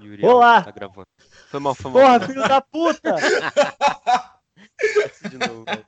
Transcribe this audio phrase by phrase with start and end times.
[0.00, 0.62] Yuri Olá!
[0.62, 1.06] Tá gravando.
[1.48, 2.02] Foi mal, foi mal.
[2.02, 3.16] Porra, filho da puta!
[5.30, 5.86] de novo, velho.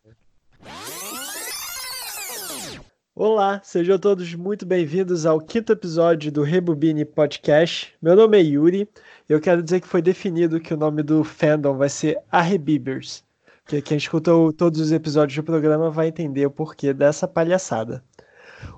[3.14, 7.93] Olá, sejam todos muito bem-vindos ao quinto episódio do Rebobine Podcast.
[8.00, 8.89] Meu nome é Yuri
[9.29, 13.25] e eu quero dizer que foi definido que o nome do fandom vai ser Arrebibers.
[13.66, 18.02] Que quem escutou todos os episódios do programa vai entender o porquê dessa palhaçada.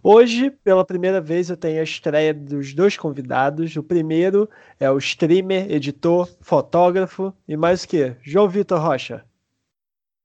[0.03, 3.77] Hoje, pela primeira vez, eu tenho a estreia dos dois convidados.
[3.77, 8.15] O primeiro é o streamer, editor, fotógrafo e mais o que?
[8.23, 9.25] João Vitor Rocha.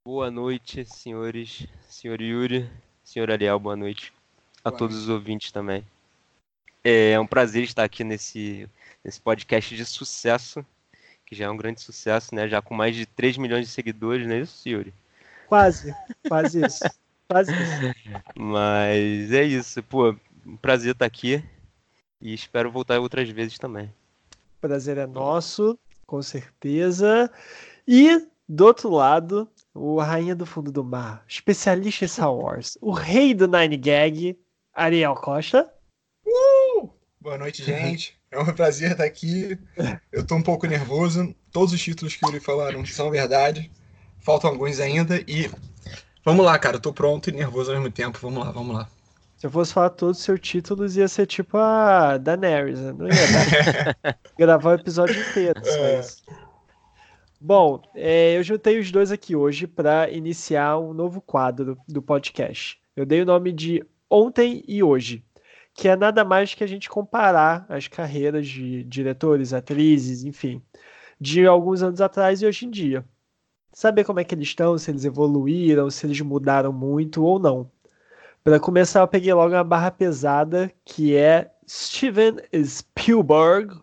[0.06, 1.68] Boa noite, senhores.
[1.90, 2.70] Senhor Yuri,
[3.04, 4.14] senhor Ariel, boa noite.
[4.64, 5.84] A Boa todos os ouvintes também.
[6.84, 8.70] É um prazer estar aqui nesse,
[9.04, 10.64] nesse podcast de sucesso,
[11.26, 12.48] que já é um grande sucesso, né?
[12.48, 14.94] Já com mais de 3 milhões de seguidores, não é isso, Yuri?
[15.48, 15.96] Quase,
[16.28, 16.84] quase isso.
[17.28, 17.96] Quase isso.
[18.36, 21.44] Mas é isso, pô, um prazer estar aqui
[22.22, 23.92] e espero voltar outras vezes também.
[24.62, 27.32] prazer é nosso, com certeza.
[27.88, 32.92] E do outro lado, o Rainha do Fundo do Mar, especialista em Star Wars, o
[32.92, 34.38] rei do Nine Gag,
[34.74, 35.72] Ariel Costa.
[37.20, 38.16] Boa noite, gente.
[38.30, 39.58] É um prazer estar aqui.
[40.12, 41.34] Eu tô um pouco nervoso.
[41.52, 43.72] Todos os títulos que o Yuri falaram são verdade.
[44.20, 45.24] Faltam alguns ainda.
[45.28, 45.50] E
[46.26, 46.76] vamos lá, cara.
[46.78, 48.20] Eu tô pronto e nervoso ao mesmo tempo.
[48.22, 48.90] Vamos lá, vamos lá.
[49.38, 52.94] Se eu fosse falar todos os seus títulos, ia ser tipo a Daenerys, né?
[52.94, 54.18] Não ia dar.
[54.38, 56.02] gravar o episódio inteiro, É.
[57.40, 62.80] Bom, é, eu juntei os dois aqui hoje para iniciar um novo quadro do podcast.
[62.96, 65.24] Eu dei o nome de Ontem e Hoje,
[65.74, 70.62] que é nada mais que a gente comparar as carreiras de diretores, atrizes, enfim,
[71.20, 73.06] de alguns anos atrás e hoje em dia.
[73.76, 77.70] Saber como é que eles estão, se eles evoluíram, se eles mudaram muito ou não.
[78.44, 83.76] Para começar, eu peguei logo uma barra pesada, que é Steven Spielberg,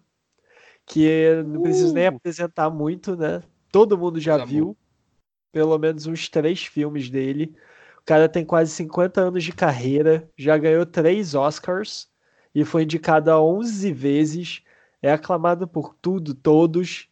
[0.87, 2.09] que não preciso nem Uh!
[2.09, 3.43] apresentar muito, né?
[3.71, 4.77] Todo mundo já viu
[5.53, 7.55] pelo menos uns três filmes dele.
[8.01, 12.09] O cara tem quase 50 anos de carreira, já ganhou três Oscars
[12.55, 14.63] e foi indicado a 11 vezes.
[15.03, 17.09] É aclamado por tudo, todos.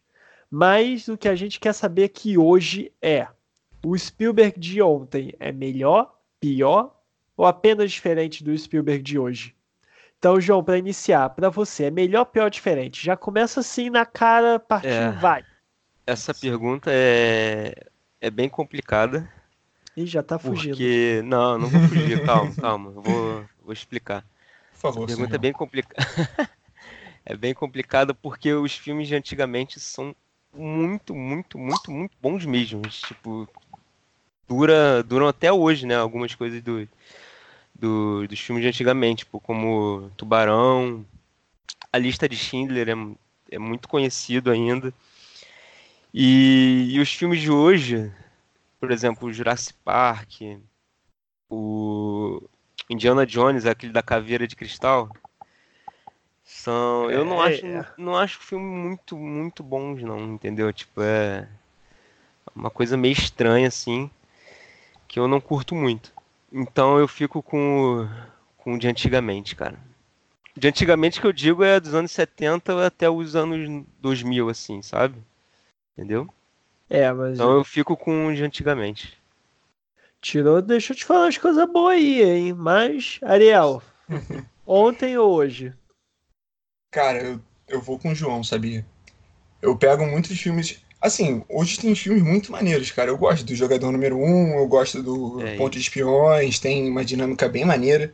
[0.53, 3.25] Mas o que a gente quer saber aqui hoje é:
[3.83, 6.93] o Spielberg de ontem é melhor, pior
[7.37, 9.55] ou apenas diferente do Spielberg de hoje?
[10.19, 13.03] Então, João, para iniciar, para você, é melhor, pior, diferente?
[13.03, 15.11] Já começa assim na cara, partindo, É.
[15.13, 15.43] vai.
[16.05, 17.73] Essa pergunta é,
[18.19, 19.27] é bem complicada.
[19.95, 20.73] Ih, já tá fugindo.
[20.73, 21.21] Porque.
[21.23, 22.91] Não, não vou fugir, calma, calma.
[22.91, 24.23] Eu vou, vou explicar.
[24.73, 25.39] Por favor, A pergunta é senhor.
[25.41, 26.05] bem complicada.
[27.25, 30.13] é bem complicada porque os filmes de antigamente são
[30.53, 32.81] muito, muito, muito, muito bons mesmo.
[32.89, 33.47] Tipo,
[34.47, 35.95] dura, duram até hoje, né?
[35.95, 36.87] Algumas coisas do,
[37.75, 41.05] do- dos filmes de antigamente, tipo, como Tubarão,
[41.93, 44.93] a lista de Schindler é, é muito conhecido ainda.
[46.13, 48.11] E, e os filmes de hoje,
[48.79, 50.41] por exemplo, o Jurassic Park,
[51.49, 52.41] o
[52.89, 55.09] Indiana Jones, aquele da caveira de cristal,
[56.43, 57.09] são.
[57.11, 57.85] Eu não É, acho, é.
[57.97, 60.71] não acho filme muito, muito bons, não, entendeu?
[60.73, 61.47] Tipo, é
[62.55, 64.09] uma coisa meio estranha, assim,
[65.07, 66.13] que eu não curto muito.
[66.51, 68.09] Então eu fico com o,
[68.57, 69.79] com o de antigamente, cara.
[70.57, 75.17] De antigamente que eu digo é dos anos 70 até os anos 2000, assim, sabe?
[75.97, 76.29] Entendeu?
[76.89, 79.17] É, mas Então eu fico com o de antigamente.
[80.21, 82.53] tirou, deixa eu te falar as coisas boas aí, hein?
[82.53, 83.81] Mas, Ariel,
[84.65, 85.73] ontem ou hoje?
[86.91, 88.85] Cara, eu, eu vou com o João, sabia?
[89.61, 90.79] Eu pego muitos filmes.
[91.01, 93.09] Assim, hoje tem filmes muito maneiros, cara.
[93.09, 97.05] Eu gosto do Jogador Número 1, eu gosto do É, Ponto de Espiões, tem uma
[97.05, 98.13] dinâmica bem maneira.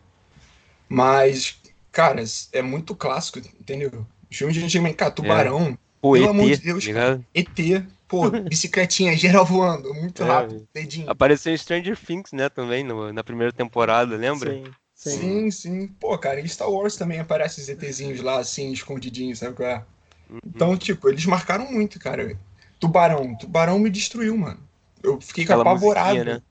[0.90, 1.58] Mas,
[1.92, 2.24] cara,
[2.54, 4.06] é muito clássico, entendeu?
[4.32, 7.26] Os filmes de antigamente, cara, Tubarão, Pô, Pelo ET, amor de Deus, tá ligado?
[7.34, 11.08] ET, pô, bicicletinha, geral voando, muito É, rápido, dedinho.
[11.10, 14.52] Apareceu Stranger Things, né, também, no- na primeira temporada, lembra?
[14.52, 14.64] Sim,
[14.98, 15.18] sim.
[15.20, 15.88] Sim, sim.
[16.00, 19.86] Pô, cara, em Star Wars também aparecem os ETzinhos lá, assim, escondidinhos, sabe qual é?
[20.30, 20.42] Uhum.
[20.46, 22.38] Então, tipo, eles marcaram muito, cara.
[22.80, 24.60] Tubarão, Tubarão me destruiu, mano.
[25.04, 26.24] Eu fiquei Aquela apavorado.
[26.24, 26.42] né?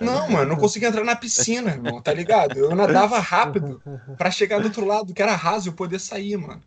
[0.00, 2.58] Não, mano, não conseguia entrar na piscina, irmão, tá ligado?
[2.58, 3.80] Eu nadava rápido
[4.18, 6.62] pra chegar do outro lado, que era raso, eu poder sair, mano.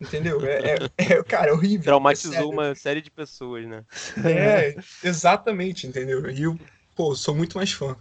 [0.00, 0.44] Entendeu?
[0.46, 0.78] É, é-
[1.14, 1.84] é- cara, é horrível.
[1.84, 3.84] Traumatizou é uma série de pessoas, né?
[4.24, 6.28] É, exatamente, entendeu?
[6.30, 6.58] E eu,
[6.96, 7.96] pô, sou muito mais fã.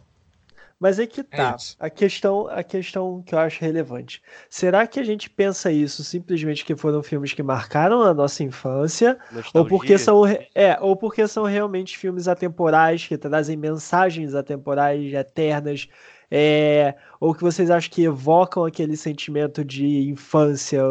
[0.80, 1.56] Mas é que tá.
[1.56, 1.78] isso.
[1.80, 4.22] A questão, a questão que eu acho relevante.
[4.50, 9.18] Será que a gente pensa isso simplesmente que foram filmes que marcaram a nossa infância?
[9.54, 9.98] Ou porque Nostalgia.
[9.98, 10.24] são,
[10.56, 15.88] é, ou porque são realmente filmes atemporais que trazem mensagens atemporais, eternas,
[16.30, 20.82] É, ou que vocês acham que evocam aquele sentimento de infância,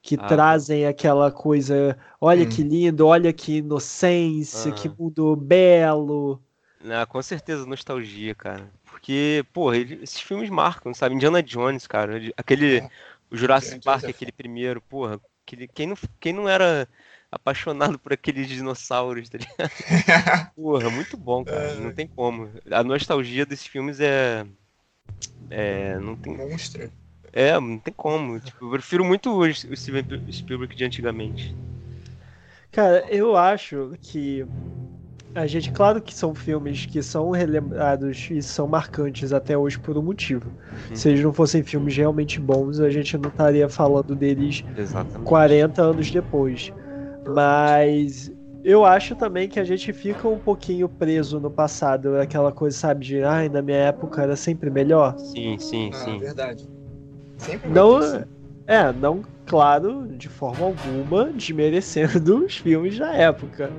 [0.00, 2.46] que Ah, trazem aquela coisa, olha Hum.
[2.46, 4.96] que lindo, olha que inocência, que Ah.
[4.98, 6.42] mundo belo.
[6.90, 8.72] Ah, com certeza, nostalgia, cara.
[9.06, 11.14] Porque, porra, ele- esses filmes marcam, sabe?
[11.14, 12.16] Indiana Jones, cara.
[12.16, 12.78] ele- Aquele.
[12.78, 12.90] É.
[13.30, 15.20] O Jurassic Park, é aquele primeiro, porra.
[15.46, 16.88] Aquele, quem, não, quem não era
[17.30, 19.70] apaixonado por aqueles dinossauros, tá ligado?
[20.56, 21.74] Porra, muito bom, cara.
[21.76, 22.50] Não tem como.
[22.68, 24.44] A nostalgia desses filmes é.
[25.50, 25.96] É.
[26.00, 26.36] Não tem.
[26.36, 26.90] Monstro.
[27.32, 28.40] É, não tem como.
[28.40, 31.54] Tipo, eu prefiro muito o Steven Spielberg de antigamente.
[32.72, 34.44] Cara, eu acho que
[35.36, 39.96] a gente, claro que são filmes que são relembrados e são marcantes até hoje por
[39.98, 40.50] um motivo.
[40.90, 40.96] Uhum.
[40.96, 45.28] Se eles não fossem filmes realmente bons, a gente não estaria falando deles Exatamente.
[45.28, 46.72] 40 anos depois.
[47.34, 48.32] Mas
[48.64, 53.04] eu acho também que a gente fica um pouquinho preso no passado, aquela coisa, sabe,
[53.04, 55.18] de ai, na minha época era sempre melhor.
[55.18, 56.18] Sim, sim, Ah, sim.
[56.18, 56.66] verdade.
[57.36, 58.00] Sempre Não,
[58.66, 63.70] é, não, claro, de forma alguma, desmerecendo os filmes da época.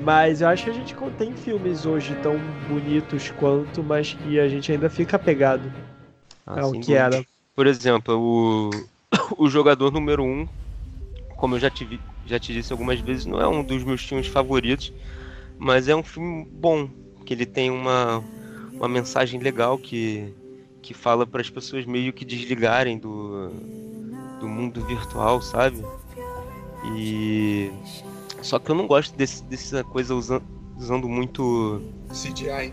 [0.00, 2.36] Mas eu acho que a gente tem filmes hoje tão
[2.68, 5.70] bonitos quanto, mas que a gente ainda fica apegado
[6.46, 7.24] Ah, ao sem que era.
[7.54, 8.70] Por exemplo, o,
[9.36, 10.48] o jogador número 1, um,
[11.36, 14.28] como eu já te, já te disse algumas vezes, não é um dos meus filmes
[14.28, 14.92] favoritos,
[15.58, 16.88] mas é um filme bom,
[17.26, 18.22] que ele tem uma,
[18.72, 20.32] uma mensagem legal que,
[20.80, 23.50] que fala para as pessoas meio que desligarem do,
[24.40, 25.84] do mundo virtual, sabe?
[26.96, 27.72] E
[28.42, 30.42] só que eu não gosto desse, dessa coisa usando,
[30.78, 31.82] usando muito
[32.12, 32.72] CGI.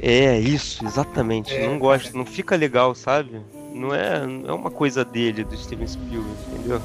[0.00, 1.52] é, isso, exatamente.
[1.54, 3.40] É, não gosto, não fica legal, sabe?
[3.74, 6.82] Não é, não é uma coisa dele, do Steven Spielberg, entendeu?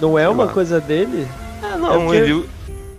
[0.00, 1.28] Não é uma coisa dele?
[1.62, 2.48] Ah, não, porque ele,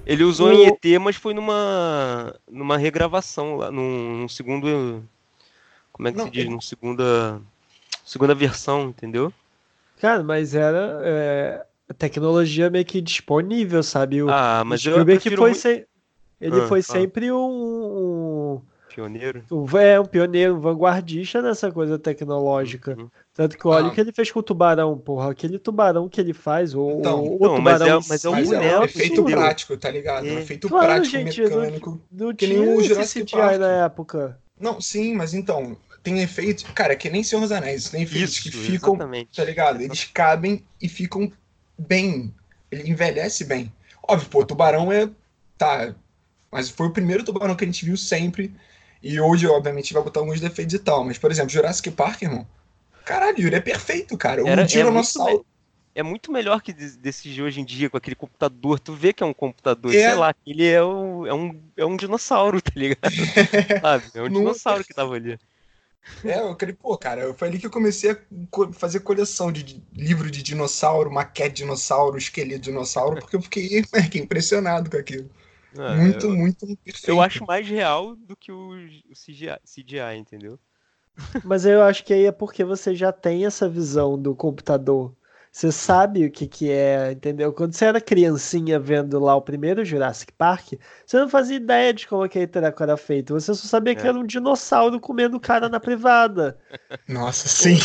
[0.06, 5.04] ele usou o- em ET, mas foi numa, numa regravação lá, num, num segundo.
[5.92, 6.42] Como é que Não, se diz?
[6.42, 7.42] ele- Num segunda.
[8.06, 9.32] Segunda versão, entendeu?
[10.00, 14.22] Cara, mas era é, tecnologia meio que disponível, sabe?
[14.24, 15.86] O, Ah, o mas eu Spielberg prefiro foi muito se-
[16.42, 17.00] ele Ah, foi fala.
[17.00, 18.62] sempre um,
[18.94, 19.44] pioneiro.
[19.52, 22.96] um, um, é, um pioneiro, um vanguardista nessa coisa tecnológica.
[23.00, 23.10] Uhum.
[23.34, 23.90] Tanto que olha Ah.
[23.90, 25.32] o que ele fez com o tubarão, porra.
[25.32, 27.98] Aquele tubarão que ele faz, ou Então, o então, mas tubarão.
[28.00, 30.28] é- mas é um Mas é um um efeito prático, tá ligado?
[30.28, 30.42] É um É.
[30.42, 32.02] efeito Claro, prático gente, não- mecânico.
[32.12, 33.58] Não que tinha nem o Jurassic Park.
[33.60, 34.38] na época.
[34.60, 36.64] Não, sim, mas então, tem efeitos.
[36.76, 39.30] Cara, é que nem Senhor dos Anéis, tem efeitos Isso, que ficam, exatamente.
[39.36, 39.82] tá ligado?
[39.82, 41.32] Eles cabem e ficam
[41.78, 42.34] bem.
[42.72, 43.72] Ele envelhece bem.
[44.08, 45.10] Óbvio, pô, tubarão é.
[45.58, 45.94] Tá.
[46.52, 48.54] Mas foi o primeiro tubarão que a gente viu sempre.
[49.02, 51.04] E hoje, obviamente, vai botar alguns defeitos e tal.
[51.04, 52.48] Mas, por exemplo, Jurassic Park, irmão.
[53.06, 54.44] Caralho, ele é perfeito, cara.
[54.44, 55.46] O Era- é tiranossauro.
[55.96, 58.80] É muito melhor que de- desses de hoje em dia, com aquele computador.
[58.80, 60.10] Tu vê que é um computador, É.
[60.10, 63.00] sei lá, ele é um, é um, é um dinossauro, tá ligado?
[63.82, 64.06] Sabe?
[64.16, 65.38] É um dinossauro que tava ali.
[66.24, 68.16] É, eu queria, pô, cara, foi ali que eu comecei a
[68.50, 73.36] co- fazer coleção de de livro de dinossauro, maquete de dinossauro, esqueleto de dinossauro, porque
[73.36, 73.84] eu fiquei
[74.16, 75.30] impressionado com aquilo.
[75.78, 77.10] Ah, muito, eu, muito perfeito.
[77.10, 78.72] eu acho mais real do que o,
[79.10, 80.60] o CGI, CGI, entendeu?
[81.44, 85.16] Mas eu acho que aí é porque você já tem essa visão do computador.
[85.54, 87.54] Você sabe o que que é, entendeu?
[87.54, 90.74] Quando você era criancinha vendo lá o primeiro Jurassic Park,
[91.06, 93.36] você não fazia ideia de como aquele treco era feito.
[93.36, 94.10] Você só sabia que É.
[94.10, 96.58] era um dinossauro comendo cara na privada.
[97.08, 97.78] Nossa, sim.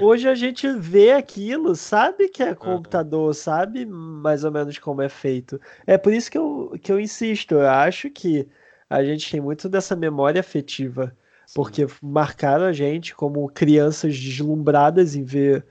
[0.00, 5.08] Hoje a gente vê aquilo, sabe que é computador, sabe mais ou menos como é
[5.08, 5.60] feito.
[5.86, 8.48] É por isso que eu, que eu insisto, eu acho que
[8.88, 11.16] a gente tem muito dessa memória afetiva,
[11.52, 15.64] porque marcaram a gente como crianças deslumbradas em ver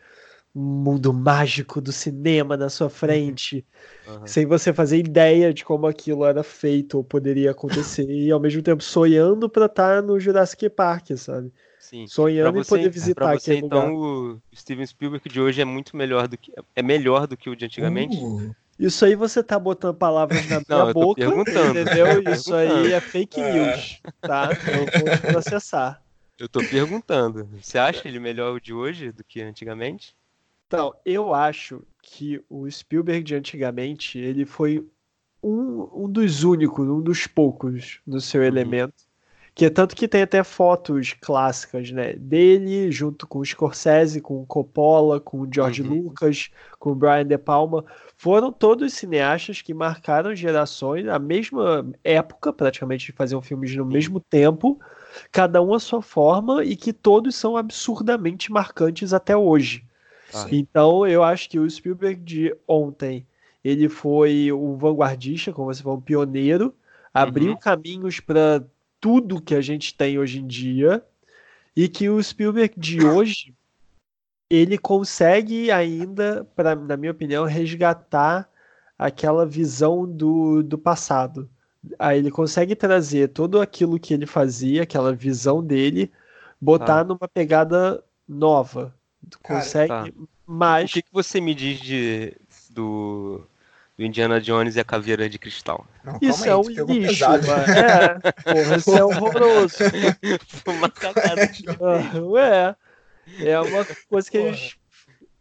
[0.53, 3.65] mundo mágico do cinema na sua frente,
[4.05, 4.25] Aham.
[4.25, 8.62] sem você fazer ideia de como aquilo era feito ou poderia acontecer, e ao mesmo
[8.63, 11.53] tempo sonhando pra estar no Jurassic Park, sabe?
[11.77, 12.12] Sim.
[12.41, 13.93] Sonhando em você, poder pra visitar você aquele lugar.
[13.93, 17.50] então, o Steven Spielberg de hoje é muito melhor do que é melhor do que
[17.50, 18.27] o de antigamente?
[18.27, 21.79] Uh, Isso aí você tá botando palavras na minha Não, boca, perguntando.
[21.81, 22.22] entendeu?
[22.22, 23.43] Isso aí é fake É.
[23.43, 24.60] news, tá?
[24.65, 26.03] Eu vou te processar.
[26.38, 27.48] Eu tô perguntando.
[27.60, 30.15] Você acha ele melhor o de hoje do que antigamente?
[30.67, 34.86] Então, eu acho que o Spielberg de antigamente, ele foi
[35.41, 38.48] um, um dos únicos, um dos poucos no seu Uhum.
[38.48, 38.93] elemento.
[39.55, 42.13] Que é tanto que tem até fotos clássicas, né?
[42.13, 45.89] Dele, junto com o Scorsese, com o Coppola, com o George Uhum.
[46.05, 47.86] Lucas, com o Brian De Palma.
[48.17, 54.79] Foram todos cineastas que marcaram gerações, a mesma época, praticamente, faziam filmes no mesmo tempo,
[55.32, 59.86] cada um à sua forma, e que todos são absurdamente marcantes até hoje.
[60.34, 60.48] Ah.
[60.52, 63.25] Então, eu acho que o Spielberg de ontem,
[63.63, 66.74] ele foi um vanguardista, como você falou, um pioneiro,
[67.13, 67.58] abriu Uhum.
[67.58, 68.63] caminhos para
[69.00, 71.04] tudo que a gente tem hoje em dia.
[71.75, 73.54] E que o Spielberg de hoje
[74.50, 78.48] ele consegue ainda, pra, na minha opinião, resgatar
[78.98, 81.50] aquela visão do, do passado.
[81.98, 86.12] Aí ele consegue trazer tudo aquilo que ele fazia, aquela visão dele,
[86.62, 87.04] botar Tá.
[87.04, 88.94] numa pegada nova.
[89.44, 90.06] Cara, Consegue, tá.
[90.46, 92.36] mas O que, que você me diz de,
[92.70, 93.42] do,
[93.98, 95.86] do Indiana Jones e a caveira de cristal?
[96.03, 97.25] Não, isso calma é aí, um tu lixo.
[97.75, 99.75] É, porra, isso é horroroso.
[100.63, 101.42] Foi uma cagada.
[101.82, 102.75] Ah, Ué,
[103.39, 104.50] é uma coisa que Porra.
[104.50, 104.75] eles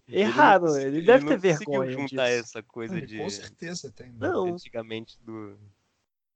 [0.08, 0.78] erraram.
[0.78, 2.40] Ele, deve não ter vergonha juntar disso.
[2.40, 4.12] essa coisa de Com certeza tem.
[4.12, 4.32] mano.
[4.32, 5.56] Não, antigamente do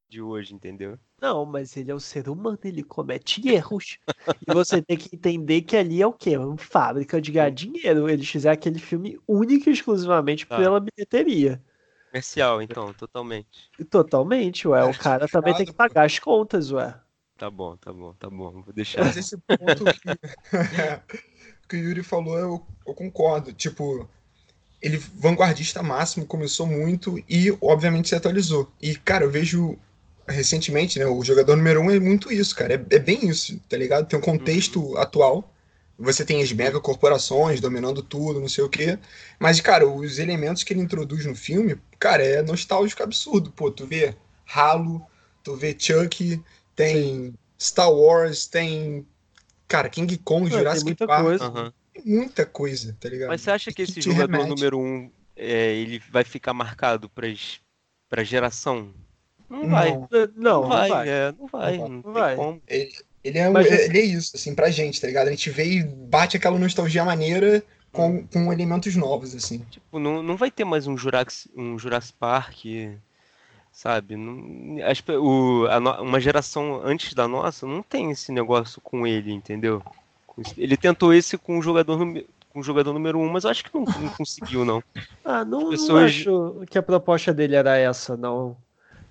[0.08, 0.98] de hoje, entendeu?
[1.20, 3.98] não, mas ele é um ser humano, ele comete erros.
[4.46, 6.36] e você tem que entender que ali é o quê?
[6.36, 8.08] Uma fábrica de ganhar dinheiro.
[8.08, 10.56] Eles fizeram aquele filme único e exclusivamente Tá.
[10.56, 11.62] pela bilheteria.
[12.10, 13.70] Comercial, então, totalmente.
[13.90, 14.84] Totalmente, ué.
[14.84, 16.94] O É, cara também tem que pagar as contas, ué.
[17.36, 18.62] Tá bom, tá bom, tá bom.
[18.62, 19.04] Vou deixar.
[19.04, 20.00] Mas esse ponto que,
[21.68, 23.52] que o Yuri falou, eu, eu concordo.
[23.52, 24.08] Tipo,
[24.80, 28.70] ele, vanguardista máximo, começou muito e, obviamente, se atualizou.
[28.80, 29.78] E, cara, eu vejo
[30.28, 32.74] recentemente, né, o jogador número um é muito isso, cara.
[32.74, 34.06] É, é bem isso, tá ligado?
[34.06, 35.52] Tem um contexto atual.
[35.98, 38.98] Você tem as mega corporações dominando tudo, não sei o quê.
[39.38, 43.50] Mas, cara, os elementos que ele introduz no filme, cara, é nostálgico absurdo.
[43.50, 44.14] Pô, tu vê
[44.46, 45.04] Halo,
[45.42, 46.42] tu vê Chuck,
[46.74, 49.06] tem Star Wars, tem.
[49.66, 51.74] Cara, King Kong, Jurassic muita Park, coisa.
[52.04, 53.28] Muita coisa, tá ligado?
[53.28, 54.50] Mas você acha que E esse jogador remete.
[54.50, 57.26] número um, é, ele vai ficar marcado para
[58.08, 58.92] para geração?
[59.48, 59.68] Não Não.
[59.68, 59.90] vai.
[59.92, 61.08] Não, Não não vai, vai.
[61.08, 62.36] é, não vai, Não não, vai.
[62.36, 62.62] como.
[62.68, 65.26] Ele é, Mas ele é isso, assim, pra gente, tá ligado?
[65.28, 67.62] A gente vê e bate aquela nostalgia maneira
[67.92, 69.64] com, com elementos novos, assim.
[69.70, 72.64] Tipo, não, não vai ter mais um Jurassic, um Jurassic Park,
[73.72, 74.16] sabe?
[74.16, 79.32] Não, as o, a uma geração antes da nossa não tem esse negócio com ele,
[79.32, 79.82] entendeu?
[80.56, 83.64] Ele tentou esse com o jogador, número- com o jogador número um, mas eu acho
[83.64, 84.82] que não, não conseguiu, não.
[85.24, 88.56] Ah, não, não pessoas- acho que a proposta dele era essa, não.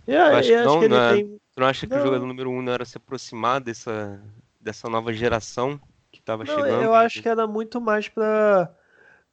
[0.07, 1.39] Eu, acho eu acho não, que ele não é- tem.
[1.53, 1.97] Tu não acha que Não.
[1.97, 4.21] o jogador número um não era se aproximar dessa,
[4.59, 5.79] dessa nova geração
[6.11, 6.83] que tava Não, chegando?
[6.83, 8.73] eu acho que era muito mais pra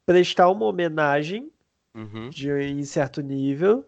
[0.05, 1.51] prestar uma homenagem
[1.95, 3.85] Uhum, de, em certo nível.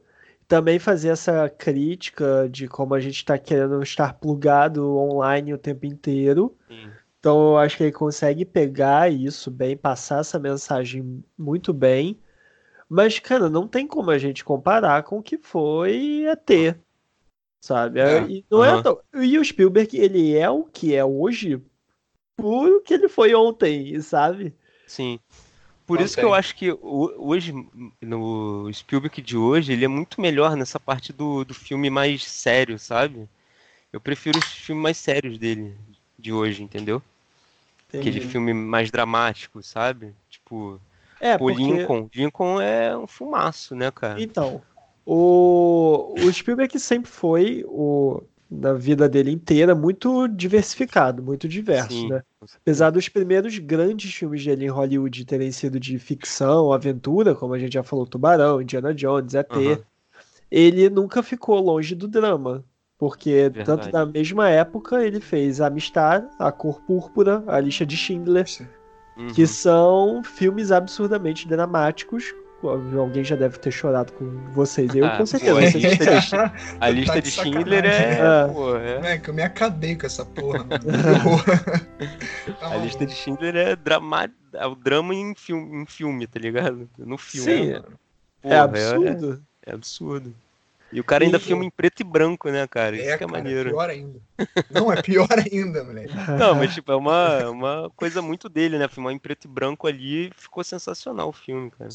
[0.48, 5.86] Também fazer essa crítica de como a gente está querendo estar plugado online o tempo
[5.86, 6.58] inteiro.
[6.68, 6.98] sim.
[7.20, 12.20] Então eu acho que ele consegue pegar isso bem, passar essa mensagem muito bem.
[12.90, 16.76] Mas, cara, não tem como a gente comparar com o que foi ET.
[17.62, 18.02] Sabe?
[18.02, 18.32] É.
[18.40, 21.64] E, não é tão- e o Spielberg, ele é o que é hoje
[22.38, 24.56] por o que ele foi ontem, sabe?
[24.86, 25.20] Sim.
[25.86, 27.54] Por isso que eu acho que hoje,
[28.02, 32.80] no Spielberg de hoje, ele é muito melhor nessa parte do, do filme mais sério,
[32.80, 33.30] sabe?
[33.94, 35.76] Eu prefiro os filmes mais sérios dele,
[36.20, 37.02] de hoje, entendeu?
[38.00, 38.22] Aquele Entendi.
[38.22, 40.16] filme mais dramático, sabe?
[40.30, 40.82] Tipo,
[41.26, 41.64] É, o porque...
[41.64, 42.10] Lincoln.
[42.14, 44.22] Lincoln é um filmaço, né, cara?
[44.22, 44.62] Então,
[45.04, 52.10] o, o Spielberg sempre foi, o, na vida dele inteira, muito diversificado, muito diverso, Sim,
[52.10, 52.22] né?
[52.58, 57.60] Apesar dos primeiros grandes filmes dele em Hollywood terem sido de ficção, aventura, como a
[57.60, 59.80] gente já falou, Tubarão, Indiana Jones, ET, Aham.
[60.52, 62.64] ele nunca ficou longe do drama.
[62.98, 63.94] Porque tanto Verdade.
[63.94, 68.46] na mesma época ele fez Amistad, A Cor Púrpura, A Lista de Schindler,
[69.18, 69.28] Uhum.
[69.28, 72.34] que são filmes absurdamente dramáticos.
[72.98, 74.94] Alguém já deve ter chorado com vocês.
[74.96, 75.54] Eu, Ah, com certeza.
[75.54, 78.48] pô, vocês a lista de, a lista Tá de de Schindler é, É.
[78.52, 80.66] pô, é- Moleque, eu me acabei com essa porra.
[80.66, 80.78] Que.
[82.60, 82.86] Tá A maluco.
[82.86, 86.90] lista de Schindler é, drama, é o drama em filme, em filme, tá ligado?
[86.98, 87.76] No filme.
[87.76, 87.82] Sim.
[88.42, 89.44] Porra, é absurdo.
[89.66, 90.36] É, absurdo.
[90.92, 92.96] E o cara ainda E- filma em preto e branco, né, cara?
[92.96, 93.70] Isso É, que é cara, maneiro.
[93.72, 94.20] pior ainda.
[94.72, 96.14] Não, é pior ainda, moleque.
[96.40, 98.88] Não, mas tipo, é uma, uma coisa muito dele, né?
[98.88, 101.90] Filmar em preto e branco ali ficou sensacional o filme, cara.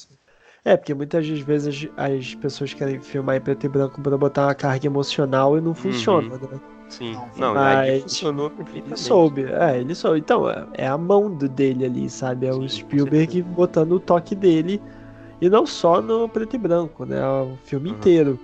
[0.65, 4.17] É, porque muitas das vezes as, as pessoas querem filmar em preto e branco pra
[4.19, 6.61] botar uma carga emocional e não funciona, né?
[6.91, 7.17] Sim.
[7.37, 10.19] Não, mas- funcionou Ele soube, é, ele soube.
[10.19, 12.47] Então, é, é a mão do dele ali, sabe?
[12.47, 14.83] É o Sim, com Spielberg botando o toque dele.
[15.41, 17.25] E não só no preto e branco, né?
[17.27, 17.97] O filme Uhum.
[17.97, 18.39] inteiro.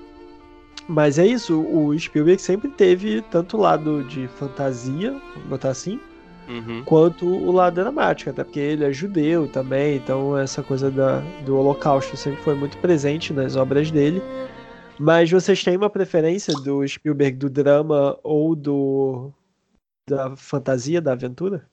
[0.88, 6.00] Mas é isso, o Spielberg sempre teve tanto o lado de fantasia, vamos botar assim,
[6.48, 6.84] Uhum.
[6.84, 11.56] quanto o lado dramático, até porque ele é judeu também, então essa coisa da, do
[11.56, 14.22] holocausto sempre foi muito presente nas obras dele.
[14.98, 19.32] Mas vocês têm uma preferência do Spielberg do drama ou do
[20.08, 21.68] da fantasia, da aventura?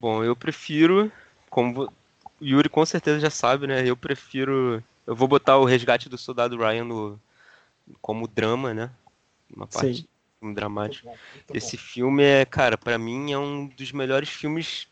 [0.00, 1.12] Bom, eu prefiro,
[1.50, 1.92] como
[2.40, 3.86] Yuri com certeza já sabe, né?
[3.86, 4.82] Eu prefiro.
[5.06, 7.20] Eu vou botar o resgate do soldado Ryan no,
[8.00, 8.90] como drama, né?
[9.54, 10.08] Uma parte Sim.
[10.38, 11.06] filme dramático.
[11.06, 14.88] Muito bom, muito Esse filme é, cara, pra mim é um dos melhores filmes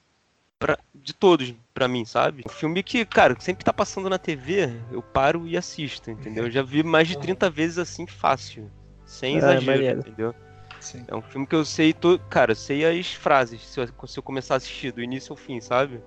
[0.59, 2.43] pra, de todos, pra mim, sabe?
[2.47, 6.45] Um filme que, cara, sempre tá passando na TV, eu paro e assisto, entendeu?
[6.45, 8.71] Eu já vi mais de 30 vezes assim, fácil.
[9.05, 10.01] Sem É, exagero, maneiro.
[10.01, 10.33] entendeu?
[10.33, 10.47] bom.
[10.81, 11.05] Sim.
[11.09, 12.19] É um filme que eu sei, to...
[12.31, 15.37] cara, eu sei as frases, se eu, se eu começar a assistir, do início ao
[15.37, 16.01] fim, sabe?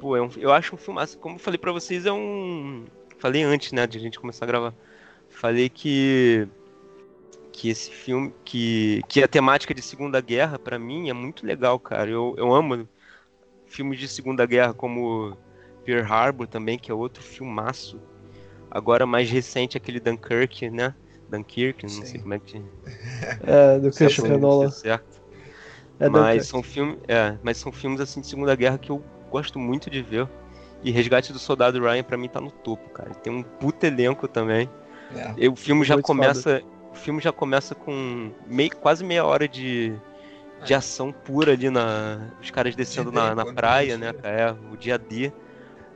[0.00, 0.30] Pô, é um...
[0.36, 2.84] eu acho um filme, como eu falei pra vocês, é um...
[3.18, 4.74] Falei antes, né, de a gente começar a gravar.
[5.34, 6.48] Falei que
[7.52, 11.78] que esse filme, que, que a temática de Segunda Guerra, pra mim, é muito legal,
[11.78, 12.10] cara.
[12.10, 12.88] Eu, eu amo
[13.66, 15.36] filmes de Segunda Guerra, como
[15.84, 18.00] Pearl Harbor também, que é outro filmaço.
[18.70, 20.94] Agora, mais recente, aquele Dunkirk, né?
[21.28, 22.04] Dunkirk, não Sim.
[22.04, 22.58] sei como é que
[23.46, 24.70] É, do Christopher pronuncia Nolan.
[24.70, 25.22] certo.
[26.00, 26.46] É mas Dunkirk.
[26.48, 30.02] são filmes, é, mas são filmes assim de Segunda Guerra que eu gosto muito de
[30.02, 30.28] ver.
[30.82, 33.14] E Resgate do Soldado Ryan pra mim tá no topo, cara.
[33.14, 34.68] Tem um puta elenco também.
[35.16, 35.34] É.
[35.36, 39.46] E o filme já Muito começa, o filme já começa com meio, quase meia hora
[39.48, 39.92] de,
[40.64, 40.76] de É.
[40.76, 44.34] ação pura ali na, os caras descendo Dia na, na praia, né, cara?
[44.40, 45.32] É, o dia D.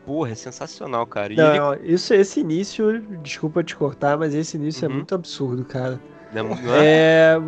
[0.07, 1.33] Porra, é sensacional, cara.
[1.33, 4.95] E Não, ele, isso, esse início, desculpa te cortar, mas esse início é Uhum.
[4.95, 6.01] muito absurdo, cara.
[6.33, 7.35] não é?
[7.35, 7.41] É,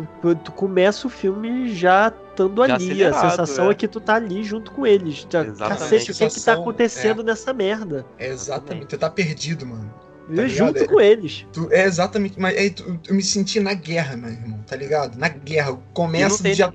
[0.43, 3.71] tu começa o filme já estando Já ali, a sensação é.
[3.71, 3.73] é.
[3.75, 5.25] que tu tá ali junto com eles.
[5.29, 5.79] Já, Exatamente.
[5.79, 8.05] Cacete, o que, que tá acontecendo nessa merda?
[8.19, 8.87] É exatamente.
[8.87, 9.91] Tu tá perdido, mano.
[10.31, 11.45] Eu Tá junto com eles.
[11.53, 12.39] Tu, é exatamente.
[12.39, 15.17] Mas é, tu- eu me senti na guerra, meu irmão, tá ligado?
[15.17, 15.77] Na guerra.
[15.93, 16.73] Começa já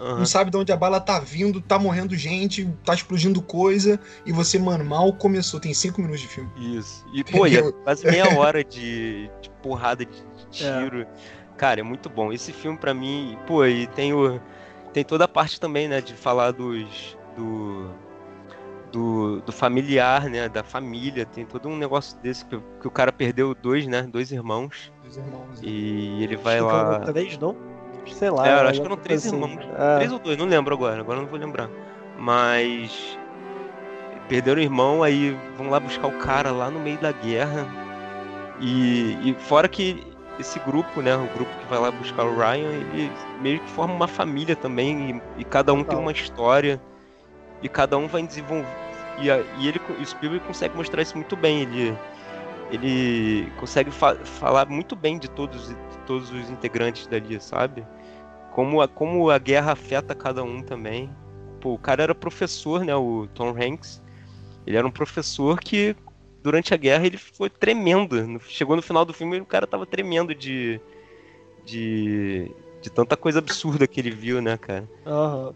[0.00, 0.18] Aham.
[0.18, 4.32] não sabe de onde a bala tá vindo, tá morrendo gente, tá explodindo coisa, e
[4.32, 6.50] você, mano, mal começou, tem cinco minutos de filme.
[6.76, 7.04] Isso.
[7.14, 10.12] E, pô, e é quase meia hora de, de porrada, de,
[10.50, 10.80] de É.
[10.80, 11.06] tiro.
[11.56, 12.32] Cara, é muito bom.
[12.32, 14.40] Esse filme, pra mim, pô, e tem o.
[14.92, 17.16] Tem toda a parte também, né, de falar dos.
[17.36, 17.90] Do,
[18.94, 20.48] do, do familiar, né?
[20.48, 21.26] Da família.
[21.26, 24.02] Tem todo um negócio desse que, que o cara perdeu dois, né?
[24.02, 24.92] Dois irmãos.
[25.02, 25.60] Dos irmãos.
[25.60, 25.68] né?
[25.68, 26.94] E ele vai Acho que lá.
[26.94, 27.56] eram três, não?
[28.06, 28.46] Sei lá.
[28.48, 29.58] É, eu acho que eram alguma três coisa irmãos.
[29.58, 29.70] assim.
[29.76, 29.96] É.
[29.96, 31.68] Três ou dois, não lembro agora, agora não vou lembrar.
[32.18, 33.18] Mas
[34.28, 37.66] perderam o irmão, aí vão lá buscar o cara lá no meio da guerra.
[38.60, 40.06] E, e fora que
[40.38, 43.92] esse grupo, né, o grupo que vai lá buscar o Ryan, ele meio que forma
[43.92, 46.00] uma família também, e, e cada um tem Total.
[46.02, 46.80] uma história,
[47.62, 48.83] e cada um vai desenvolver.
[49.18, 49.26] E,
[49.62, 51.62] e ele, o Spielberg consegue mostrar isso muito bem.
[51.62, 51.96] Ele,
[52.70, 57.84] ele consegue fa- falar muito bem de todos, de todos os integrantes dali, sabe?
[58.52, 61.10] Como a, como a guerra afeta cada um também.
[61.60, 62.94] Pô, o cara era professor, né?
[62.94, 64.02] O Tom Hanks.
[64.66, 65.94] Ele era um professor que,
[66.42, 68.40] durante a guerra, ele foi tremendo.
[68.48, 70.80] Chegou no final do filme e o cara tava tremendo de.
[71.64, 72.50] de.
[72.80, 74.88] de tanta coisa absurda que ele viu, né, cara?
[75.06, 75.54] Aham.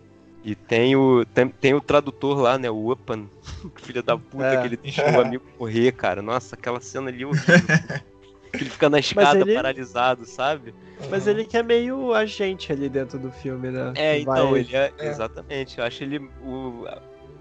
[0.50, 2.70] E tem o, tem, tem o tradutor lá, né?
[2.70, 3.26] O Upan,
[3.82, 4.56] filho da puta, É.
[4.60, 6.22] que ele deixou o amigo correr, cara.
[6.22, 7.52] Nossa, aquela cena ali é horrível.
[8.52, 10.74] que ele fica na escada ele- paralisado, sabe?
[11.10, 13.92] Mas ele que é meio agente ali dentro do filme, né?
[13.94, 15.08] É, Que então, vai- ele é, É.
[15.08, 15.78] Exatamente.
[15.78, 16.86] Eu acho ele o.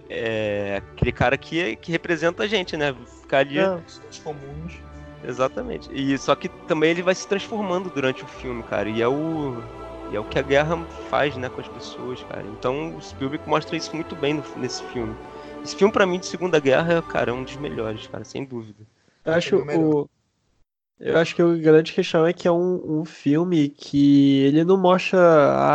[0.09, 2.93] É, aquele cara que, que representa a gente, né?
[3.21, 3.57] Ficar ali.
[3.59, 3.77] É.
[3.77, 4.73] Pessoas comuns.
[5.25, 5.89] Exatamente.
[5.93, 8.89] E só que também ele vai se transformando durante o filme, cara.
[8.89, 9.61] E é o.
[10.09, 12.47] E é o que a guerra faz, né, com as pessoas, cara.
[12.47, 15.17] Então o Spielberg mostra isso muito bem no- nesse filme.
[15.63, 18.85] Esse filme, pra mim, de Segunda Guerra, cara, é um dos melhores, cara, sem dúvida.
[19.25, 19.89] Eu acho o melhor.
[20.03, 20.09] o.
[20.99, 24.77] Eu acho que o grande questão é que é um, um filme que ele não
[24.77, 25.19] mostra,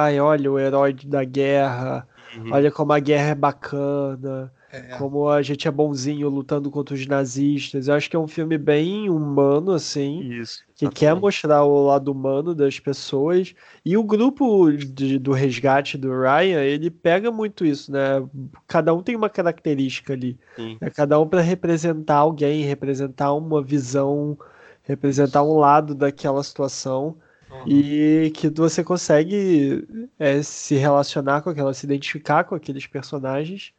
[0.03, 2.51] ai, olha, o herói da guerra, Uhum.
[2.53, 7.07] olha como a guerra é bacana, É, como a gente é bonzinho lutando contra os
[7.07, 7.89] nazistas.
[7.89, 10.63] Eu acho que é um filme bem humano, assim, Isso.
[10.75, 13.55] que quer mostrar o lado humano das pessoas.
[13.85, 18.27] E o grupo de- do resgate do Ryan, ele pega muito isso, né?
[18.67, 20.39] Cada um tem uma característica ali.
[20.57, 20.79] Sim.
[20.81, 24.39] É cada um para representar alguém, representar uma visão,
[24.83, 27.17] representar um lado daquela situação
[27.51, 27.65] Aham.
[27.69, 29.87] e que você consegue
[30.19, 33.73] é, se relacionar com aquela, se identificar com aqueles personagens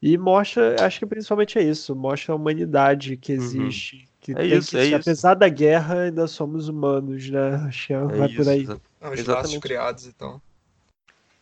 [0.00, 4.52] e mostra, acho que principalmente é isso, mostra a humanidade que existe, que É tem
[4.54, 4.96] isso, que, é isso.
[4.96, 7.54] apesar da guerra ainda somos humanos, né?
[7.66, 8.60] Acho que É vai por isso, aí.
[8.62, 10.40] exa- Não, os laços criados e tal.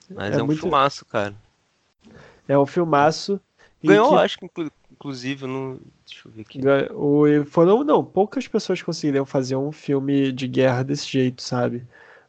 [0.08, 1.34] Mas É é, um muito- filmaço, cara.
[2.48, 3.40] É um filmaço.
[3.82, 5.80] e Ganhou, que- acho que inclu- inclusive no.
[6.06, 6.60] Deixa eu ver aqui.
[6.94, 11.84] O, foram, não, poucas pessoas conseguiriam fazer um filme de guerra desse jeito, sabe?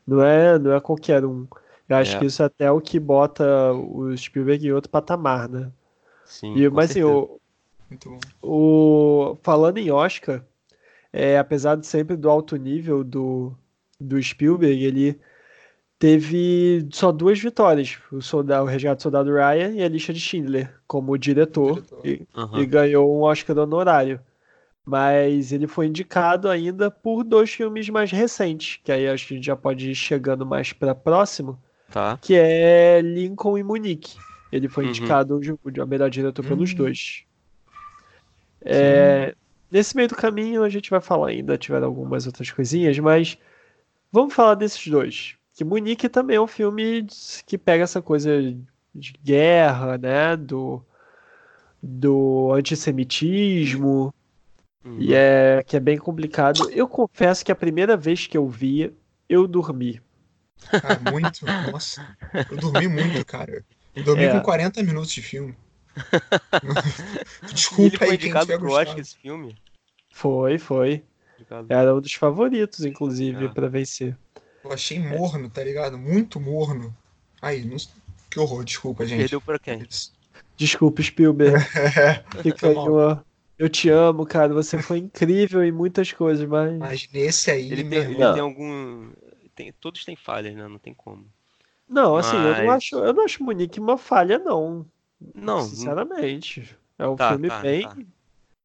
[0.06, 1.46] Não é, não é qualquer um.
[1.88, 2.20] Eu acho É.
[2.20, 5.70] que isso é até o que bota o Spielberg em outro patamar, né?
[6.28, 7.40] Sim, E, mas assim, o,
[7.90, 8.20] Muito bom.
[8.42, 10.44] o, falando em Oscar,
[11.12, 13.54] é, apesar de sempre do alto nível do,
[14.00, 15.20] do Spielberg, ele
[15.98, 20.20] teve só duas vitórias: o, soldado, o Resgate do Soldado Ryan e a Lista de
[20.20, 21.76] Schindler, como diretor.
[21.76, 22.06] Diretor.
[22.06, 22.62] E, Aham.
[22.62, 24.20] e ganhou um Oscar honorário.
[24.86, 29.38] Mas ele foi indicado ainda por dois filmes mais recentes, que aí acho que a
[29.38, 31.62] gente já pode ir chegando mais para próximo,
[31.92, 32.18] Tá.
[32.22, 34.18] que é Lincoln e Munique.
[34.52, 34.90] Ele foi Uhum.
[34.92, 36.78] indicado de a melhor diretor pelos Uhum.
[36.78, 37.24] dois.
[38.62, 39.36] É,
[39.72, 43.38] nesse meio do caminho a gente vai falar ainda, tiveram algumas outras coisinhas, mas
[44.12, 45.36] vamos falar desses dois.
[45.54, 47.06] Que Munique também é um filme
[47.46, 48.32] que pega essa coisa
[48.94, 50.36] de guerra, né?
[50.36, 50.84] Do,
[51.82, 54.14] do antissemitismo,
[54.86, 54.98] Uhum.
[55.00, 56.70] e é que é bem complicado.
[56.70, 58.94] Eu confesso que a primeira vez que eu vi,
[59.28, 60.02] eu dormi.
[60.82, 61.46] Cara, muito.
[61.46, 62.08] Nossa.
[62.50, 63.64] Eu dormi muito, cara.
[63.98, 64.32] Eu dormi É.
[64.32, 65.56] com 40 minutos de filme.
[67.44, 69.02] Ele Desculpa foi aí quem tiver pro Oscar gostado.
[69.02, 69.56] esse filme.
[70.12, 71.04] Foi, foi.
[71.36, 71.68] Indicado.
[71.70, 73.48] Era um dos favoritos, inclusive, É.
[73.50, 74.18] pra vencer.
[74.64, 75.98] Eu achei morno, tá ligado?
[75.98, 76.96] Muito morno.
[77.42, 77.78] Aí, não...
[78.30, 79.20] que horror, desculpa, gente.
[79.20, 79.86] Perdeu pra quem?
[80.56, 81.58] Desculpa, Spielberg.
[82.44, 83.24] Fica aí uma-
[83.58, 84.54] Eu te amo, cara.
[84.54, 86.78] Você foi incrível em muitas coisas, mas.
[86.78, 89.12] Mas nesse aí, Ele meu tem, ele tem algum.
[89.56, 90.68] Tem, todos têm falhas, né?
[90.68, 91.26] Não tem como.
[91.89, 94.86] Não, assim, eu não Mas- acho, eu não acho Munique uma falha, não.
[95.34, 96.78] Não, Sinceramente.
[97.00, 97.82] É um Tá, filme tá, bem.
[97.84, 97.95] tá.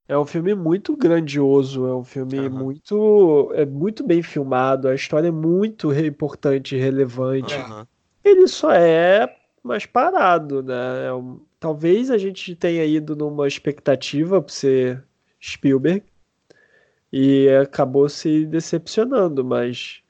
[0.09, 2.51] É um filme muito grandioso, é um filme Aham.
[2.51, 7.55] muito, é muito bem filmado, a história é muito importante e relevante.
[7.55, 7.87] Aham.
[8.25, 11.07] Ele só é mais parado, né?
[11.07, 15.03] É um- talvez a gente tenha ido numa expectativa por ser
[15.41, 16.05] Spielberg
[17.13, 20.02] e acabou se decepcionando, mas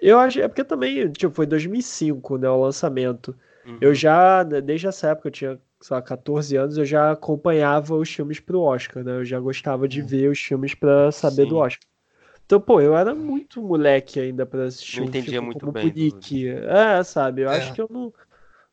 [0.00, 3.36] eu acho, é porque também, tipo, foi 2005, né, o lançamento.
[3.64, 3.80] Uhum.
[3.80, 7.94] Eu já, né, desde essa época, eu tinha, sei lá, 14 anos, eu já acompanhava
[7.96, 9.12] os filmes pro Oscar, né?
[9.12, 10.02] Eu já gostava de Hum.
[10.02, 11.58] ver os filmes pra saber do Sim.
[11.58, 11.86] Oscar.
[12.46, 15.72] Então, pô, eu era muito moleque ainda pra assistir Não um entendia filme muito como
[15.72, 16.48] bem do- Munique.
[16.48, 17.42] É, sabe?
[17.42, 17.50] Eu É.
[17.50, 18.12] acho que eu não,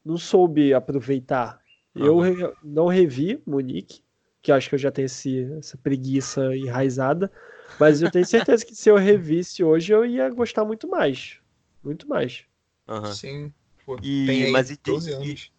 [0.03, 1.59] não soube aproveitar.
[1.95, 2.21] Eu Aham.
[2.21, 4.03] re- não revi Munique,
[4.41, 7.31] que eu acho que eu já tenho esse, essa preguiça enraizada,
[7.79, 11.37] mas eu tenho certeza que se eu revisse hoje, eu ia gostar muito mais.
[11.83, 12.43] Muito mais.
[12.87, 13.13] Aham.
[13.13, 13.53] sim.
[13.85, 15.51] Pô, E- tem mas e tem- 12 anos.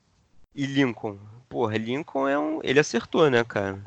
[0.55, 1.18] E Lincoln?
[1.49, 2.61] Porra, Lincoln é um.
[2.62, 3.83] Ele acertou, né, cara?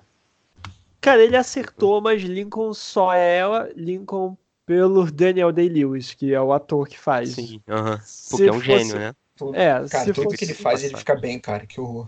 [1.00, 3.42] Cara, ele acertou, mas Lincoln só é
[3.76, 7.32] Lincoln pelo Daniel Day-Lewis, que é o ator que faz.
[7.32, 7.62] Sim.
[8.04, 9.14] Se Porque é um fosse- gênio, né?
[9.54, 10.38] É, Cara, se tudo fosse...
[10.38, 11.66] que ele faz, ele fica bem, cara.
[11.66, 12.08] Que horror.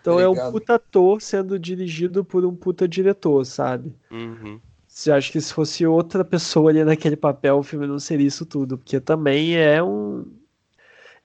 [0.00, 3.94] Então Tá é um puta ator sendo dirigido por um puta diretor, sabe?
[4.10, 4.60] Uhum.
[4.94, 8.46] Você acha que se fosse outra pessoa ali naquele papel, o filme não seria isso
[8.46, 10.24] tudo, porque também é um.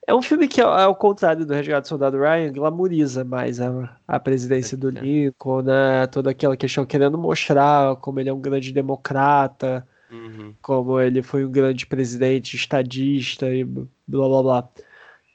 [0.04, 4.18] É um filme que, ao contrário do Resgate do Soldado Ryan, glamoriza mais a, a
[4.18, 5.00] presidência do É.
[5.00, 6.04] Lincoln, né?
[6.08, 10.52] Toda aquela questão querendo mostrar como ele é um grande democrata, Uhum.
[10.60, 14.68] como ele foi um grande presidente estadista e blá blá blá.
[14.76, 14.82] É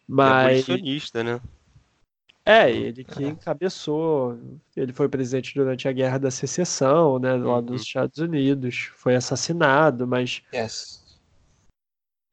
[0.05, 1.39] Mas abolicionista, né?
[2.45, 4.37] É, ele que encabeçou,
[4.75, 7.65] ele foi presidente durante a Guerra da Secessão, né, lá Uhum.
[7.65, 10.99] dos Estados Unidos, foi assassinado, mas Yes.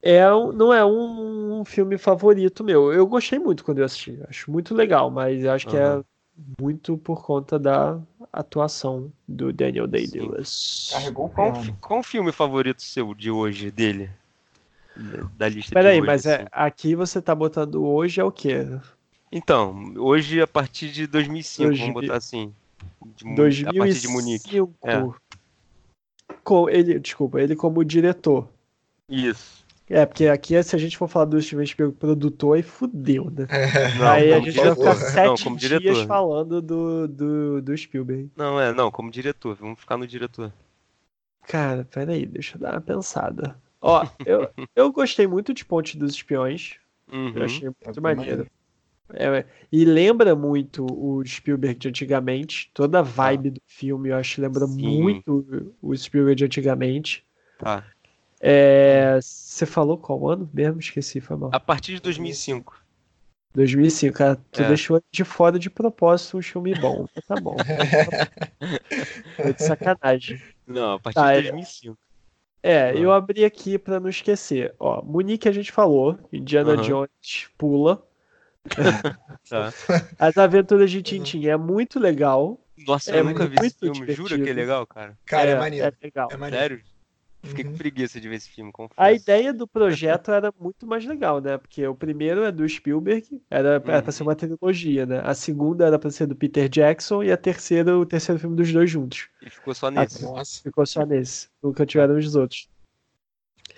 [0.03, 0.23] é,
[0.55, 2.93] não é um, um filme favorito meu.
[2.93, 6.05] Eu gostei muito quando eu assisti, acho muito legal, mas eu acho que é Aham.
[6.61, 8.01] muito por conta da
[8.33, 10.89] atuação do Daniel Day-Lewis.
[10.93, 14.11] Carregou o Qual, fi- qual o filme favorito seu de hoje, dele?
[15.39, 16.49] Da- lista de Peraí, hoje, mas é, assim.
[16.53, 18.67] aqui você tá botando hoje é o quê?
[19.33, 22.53] Então, hoje a partir de 2005, Dois vamos mil- botar assim.
[23.17, 23.35] De Mu- a
[23.79, 24.61] partir de Munique.
[24.61, 24.75] 2005.
[24.83, 26.37] É.
[26.45, 28.49] Com ele, desculpa, ele como diretor.
[29.09, 29.63] Isso.
[29.89, 33.47] É, porque aqui, se a gente for falar do Steven Spielberg produtor, aí fudeu, né?
[33.51, 36.07] É, Não, aí a gente vai ficar sete Não, como dias diretor.
[36.07, 38.31] falando do, do, do Spielberg.
[38.37, 39.55] Não, é, não, como diretor.
[39.57, 40.53] Vamos ficar no diretor.
[41.47, 43.59] Cara, peraí, deixa eu dar uma pensada.
[43.81, 46.77] Ó, eu, eu gostei muito de Ponte dos Espiões.
[47.13, 47.33] Uhum.
[47.35, 48.47] Eu achei É muito bem maneiro.
[49.15, 52.71] É, e lembra muito o Spielberg de antigamente.
[52.73, 55.01] Toda a vibe do filme, eu acho lembra Sim.
[55.03, 57.25] muito o Spielberg de antigamente.
[57.59, 57.85] Tá.
[58.41, 60.81] É, você falou qual ano mesmo?
[60.81, 61.51] Esqueci, foi mal.
[61.53, 62.81] A partir de 2005.
[63.55, 64.69] 2005, cara, tu É.
[64.69, 67.07] deixou de fora de propósito um filme bom.
[67.29, 67.55] Tá bom.
[69.37, 70.41] Foi de sacanagem.
[70.67, 71.99] Não, a partir Tá, de é- 2005.
[72.63, 72.95] É, Ah.
[72.95, 74.75] eu abri aqui pra não esquecer.
[74.79, 76.83] Ó, Munique a gente falou, Indiana Aham.
[76.83, 78.03] Jones pula.
[79.49, 79.73] Tá.
[80.19, 82.59] As Aventuras de Tintin é muito legal.
[82.87, 83.95] Nossa, É eu nunca vi esse filme.
[83.99, 84.45] Jura divertido.
[84.45, 85.19] que é legal, cara?
[85.27, 85.87] Cara, é, é, maneiro.
[85.87, 86.29] é legal.
[86.33, 86.63] É maneiro.
[86.77, 86.83] Sério?
[87.45, 87.73] Fiquei Uhum.
[87.73, 88.95] com preguiça de ver esse filme, confesso.
[89.01, 91.59] A ideia do projeto era muito mais legal, né?
[91.59, 94.13] Porque o primeiro é do Spielberg, era, era pra Uhum.
[94.13, 95.21] ser uma trilogia, né?
[95.25, 98.73] A segunda era pra ser do Peter Jackson e a terceira, o terceiro filme dos
[98.73, 99.29] dois juntos.
[99.45, 100.23] E ficou só nesse.
[100.23, 101.49] Nossa, Ficou só nesse.
[101.61, 102.69] Nunca tiveram os outros.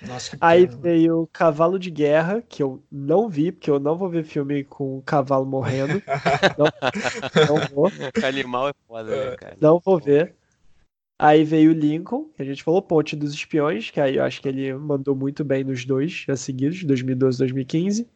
[0.03, 0.81] Nossa, Aí pena.
[0.81, 4.99] veio Cavalo de Guerra, que eu não vi, porque eu não vou ver filme com
[4.99, 6.03] o cavalo morrendo.
[6.59, 6.67] Não,
[7.47, 7.91] não vou,
[8.25, 9.57] Animal é foda, né, cara?
[9.61, 10.35] não vou ver.
[11.19, 14.49] Aí veio Lincoln, que a gente falou, Ponte dos Espiões, que aí eu acho que
[14.49, 18.09] ele mandou muito bem nos dois já seguidos, 2012 e 2015.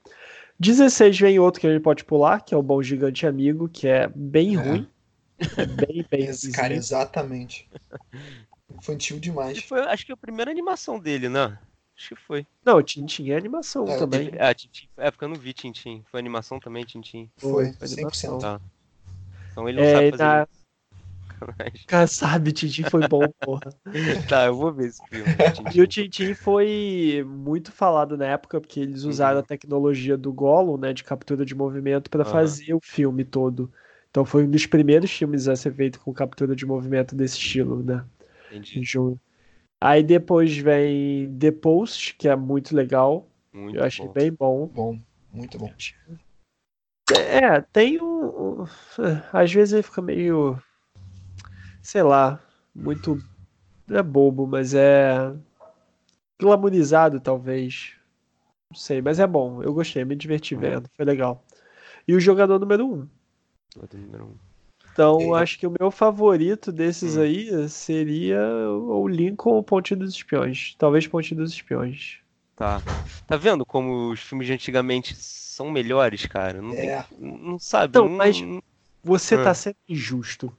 [0.61, 3.87] 16 vem outro que a gente pode pular, que é o Bom Gigante Amigo, que
[3.87, 4.59] é bem É.
[4.59, 4.89] ruim.
[5.57, 7.69] É bem, bem Esse cara, exatamente.
[8.77, 9.57] Infantil demais.
[9.59, 11.57] E foi, acho que a primeira animação dele, né?
[11.99, 12.47] Acho que foi.
[12.65, 14.31] Não, Tintin é animação É, também.
[14.39, 14.89] Ah, Tintin.
[14.97, 16.03] É, porque eu não vi Tintin.
[16.11, 17.31] Foi animação também, Tintin.
[17.37, 18.39] Foi, Foi 100%.
[18.41, 18.61] Tá.
[19.53, 20.45] Então ele não É, sabe fazer.
[21.29, 21.83] Sacanagem.
[21.87, 23.75] Cara, sabe, Tintin foi bom, porra.
[24.27, 25.35] tá, eu vou ver esse filme.
[25.75, 29.41] E o Tintin foi muito falado na época, porque eles usaram Uhum.
[29.41, 32.25] a tecnologia do Gollum, né, de captura de movimento, para Aham.
[32.25, 33.73] fazer o filme todo.
[34.11, 37.83] Então foi um dos primeiros filmes a ser feito com captura de movimento desse estilo,
[37.83, 38.05] né?
[38.51, 38.85] Entendi.
[38.85, 39.19] Ju-
[39.81, 43.29] Aí depois vem The Post, que é muito legal.
[43.53, 44.13] Muito eu achei bom.
[44.13, 44.67] bem bom.
[44.67, 45.01] Bom,
[45.33, 45.73] muito bom.
[47.13, 48.65] É, tem um.
[49.33, 50.61] Às vezes ele fica meio.
[51.81, 52.41] Sei lá,
[52.75, 53.19] muito.
[53.87, 55.35] Não é bobo, mas é.
[56.41, 57.95] Glamorizado, talvez.
[58.71, 59.63] Não sei, mas é bom.
[59.63, 60.61] Eu gostei, me diverti Uhum.
[60.61, 61.45] vendo, foi legal.
[62.07, 63.09] E o jogador número um.
[63.77, 64.48] Outro número um.
[64.99, 65.43] Então, É.
[65.43, 67.21] acho que o meu favorito desses Hum.
[67.23, 70.75] aí seria o Lincoln ou Ponte dos Espiões.
[70.77, 72.17] Talvez Ponte dos Espiões.
[72.57, 72.83] Tá.
[73.25, 76.61] Tá vendo como os filmes de antigamente são melhores, cara?
[76.61, 77.05] Não, tem- É.
[77.17, 77.91] não sabe.
[77.91, 78.43] Então, não- mas-
[79.05, 79.45] Você Ah.
[79.45, 80.53] tá sendo injusto.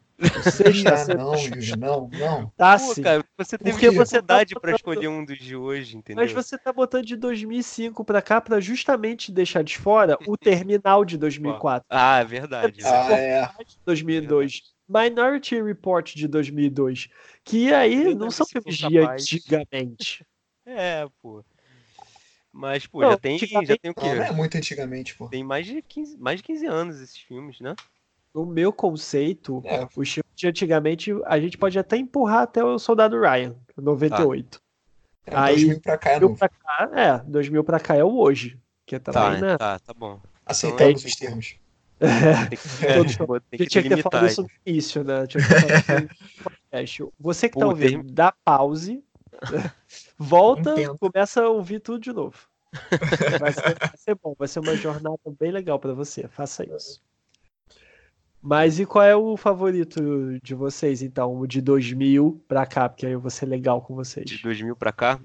[0.43, 1.31] Você está Ah, sendo não,
[1.77, 2.49] não, não.
[2.57, 3.01] Tá Pô, sim.
[3.01, 6.21] cara, você teve Porque você tá botando- escolher um dos de hoje, entendeu?
[6.23, 11.05] Mas você tá botando de 2005 pra cá pra justamente deixar de fora o Terminal
[11.05, 12.81] de 2004, Ah, é verdade.
[12.83, 13.45] Ah, é.
[13.63, 17.07] de 2002, Minority Report de 2002,
[17.45, 19.21] que aí Verdade, não são filmes de capaz.
[19.23, 20.25] antigamente.
[20.65, 21.43] É, pô.
[22.51, 24.07] Mas, pô, Não, já tem, já tem o quê?
[24.09, 25.29] Não, não é muito antigamente, pô.
[25.29, 27.73] Tem mais de 15, mais de 15 anos esses filmes, né?
[28.33, 32.77] No meu conceito, É, os filmes de antigamente, a gente pode até empurrar até o
[32.77, 34.61] Soldado Ryan, 98.
[35.25, 36.39] é Aí- 2000 pra cá é 2000 novo.
[36.39, 39.57] pra cá, é, 2000 pra cá é o hoje, que Tá, também, né?
[39.57, 40.19] tá, tá bom.
[40.45, 41.55] Aceitamos é- os termos.
[41.99, 45.03] Tem que, é, Todos- tem A que gente tinha que ter falado isso no início,
[45.03, 45.27] né?
[45.27, 47.03] Tinha que ter falado isso no podcast.
[47.19, 49.03] Você que tá Pô, ouvindo, tem- dá pause,
[50.17, 50.97] volta, Entendo.
[50.97, 52.37] começa a ouvir tudo de novo.
[53.39, 56.27] Vai ser, vai ser bom, vai ser uma jornada bem legal pra você.
[56.27, 57.01] Faça isso.
[58.41, 60.01] Mas e qual é o favorito
[60.41, 61.37] de vocês, então?
[61.37, 64.25] O de 2000 pra cá, porque aí eu vou ser legal com vocês.
[64.25, 65.19] De 2000 pra cá?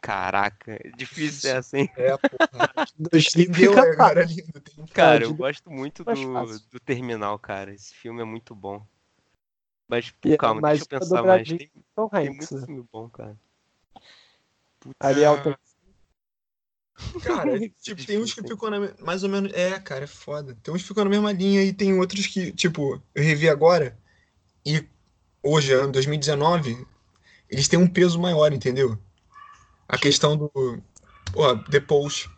[0.00, 1.88] Caraca, é difícil essa, hein?
[1.96, 2.72] É, porra.
[2.98, 3.92] 2000 Entendeu fica fácil.
[3.92, 4.60] agora lindo.
[4.60, 6.12] Tem- Cara, de eu gosto muito do,
[6.70, 7.72] do Terminal, cara.
[7.72, 8.84] Esse filme é muito bom.
[9.88, 11.48] Mas, pô, é calma, mais deixa eu pensar mais.
[11.48, 12.66] Tem, tem muito né?
[12.66, 13.36] filme bom, cara.
[14.80, 15.54] Putz, Ariel tem
[17.22, 19.52] Cara, tipo, tem uns que ficam na, mais ou menos.
[19.52, 20.56] É, cara, é foda.
[20.62, 23.96] Tem uns que ficam na mesma linha e tem outros que, tipo, eu revi agora
[24.64, 24.86] e
[25.42, 26.86] hoje, ano 2019,
[27.50, 28.98] eles têm um peso maior, entendeu?
[29.88, 30.50] A questão do.
[31.32, 32.28] Pô, depois.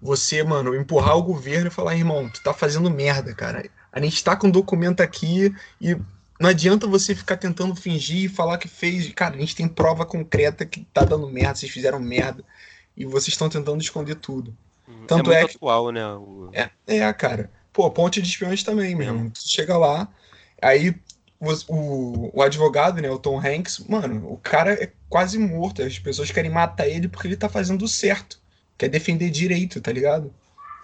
[0.00, 3.70] Você, mano, empurrar o governo e falar, irmão, tu tá fazendo merda, cara.
[3.92, 5.96] A gente tá com documento aqui e
[6.40, 9.12] não adianta você ficar tentando fingir e falar que fez.
[9.12, 12.44] Cara, a gente tem prova concreta que tá dando merda, vocês fizeram merda.
[12.96, 14.56] E vocês estão tentando esconder tudo.
[14.88, 16.06] Hum, tanto é é muito que- atual, né?
[16.14, 16.50] O...
[16.52, 17.50] É, é, cara.
[17.72, 19.10] Pô, ponte de espiões também, meu É.
[19.10, 19.30] irmão.
[19.30, 20.08] Tu chega lá,
[20.60, 20.94] aí
[21.40, 25.82] o, o, o advogado, né, o Tom Hanks, mano, o cara é quase morto.
[25.82, 28.38] As pessoas querem matar ele porque ele tá fazendo o certo.
[28.76, 30.32] Quer defender direito, tá ligado?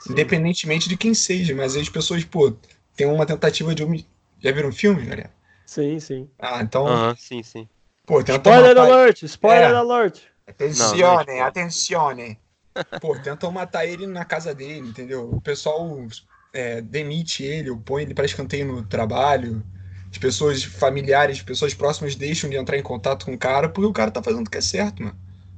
[0.01, 0.13] Sim.
[0.13, 1.55] Independentemente de quem seja.
[1.55, 2.55] Mas aí as pessoas, pô,
[2.97, 4.11] tem uma tentativa de homicídio.
[4.41, 5.31] Já viram o filme, galera?
[5.67, 6.29] Sim, sim.
[6.39, 7.69] Ah, então, Aham, sim, sim.
[8.07, 9.23] pô, tentam Spoiler matar alert!
[9.25, 9.75] Spoiler É.
[9.75, 10.21] alert!
[10.49, 11.45] Atencione, Não, não é spoiler.
[11.45, 12.39] atencione.
[13.01, 15.31] Pô, tentam matar ele na casa dele, entendeu?
[15.31, 16.07] O pessoal
[16.53, 19.63] é, demite ele, ou põe ele para escanteio no trabalho.
[20.11, 23.93] As pessoas familiares, pessoas próximas deixam de entrar em contato com o cara porque o
[23.93, 25.17] cara tá fazendo o que é certo, mano.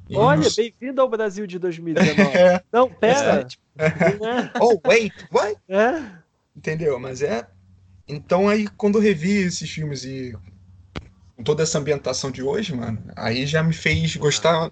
[0.08, 2.18] E Olha, não- bem-vindo ao Brasil de 2019.
[2.36, 2.60] É.
[2.72, 3.46] Não, pera.
[3.78, 3.90] É.
[4.60, 5.56] Oh, wait, what?
[5.68, 6.12] É, é.
[6.56, 6.98] Entendeu?
[6.98, 7.46] Mas é.
[8.08, 10.36] Então aí, quando eu revi esses filmes e
[11.36, 14.70] com toda essa ambientação de hoje, mano, aí já me fez gostar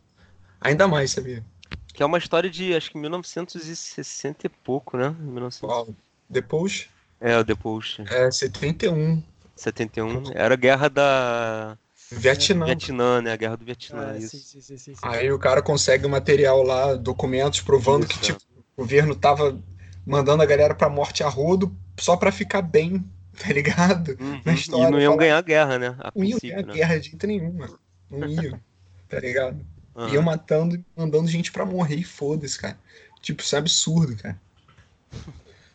[0.61, 1.45] ainda mais, sabia?
[1.93, 5.15] Que é uma história de, acho que 1960 e pouco, né?
[5.19, 5.63] 1900...
[5.63, 5.87] Ó,
[6.29, 6.89] depois,
[7.21, 7.97] É, o depois.
[8.09, 9.23] é 71,
[9.57, 10.23] 71.
[10.35, 11.77] Era a guerra da
[12.13, 12.67] Vietnã.
[12.67, 13.33] Vietnã, né?
[13.33, 14.37] A guerra do Vietnã, Ah, isso.
[14.37, 14.93] sim, sim, sim.
[15.03, 18.41] Aí o cara consegue o material lá, documentos provando que Isso, tipo,
[18.77, 19.59] o governo tava
[20.07, 23.05] mandando a galera pra morte a rodo só pra ficar bem,
[23.37, 24.17] tá ligado?
[24.21, 24.41] Uhum.
[24.45, 25.97] na história, e não iam fala- ganhar a guerra, né?
[25.99, 26.73] A Não iam ganhar né?
[26.73, 27.79] guerra de jeito nenhum, mano.
[28.11, 28.61] Não iam,
[29.09, 29.59] tá ligado?
[29.99, 30.13] Aham.
[30.15, 32.79] Iam matando e mandando gente pra morrer e foda-se, cara.
[33.21, 34.41] Tipo, isso é absurdo, cara.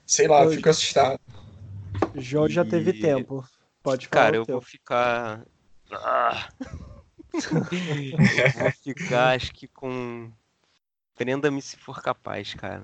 [0.05, 1.19] Sei lá, eu fico assustado.
[2.15, 3.45] João já teve E- tempo.
[3.81, 4.23] Pode falar.
[4.25, 4.55] Cara, eu teu.
[4.55, 5.45] vou ficar.
[5.91, 6.47] Ah,
[7.33, 7.41] Ah!
[8.61, 10.31] Vou ficar, acho que com.
[11.15, 12.83] Prenda-me se for capaz, cara.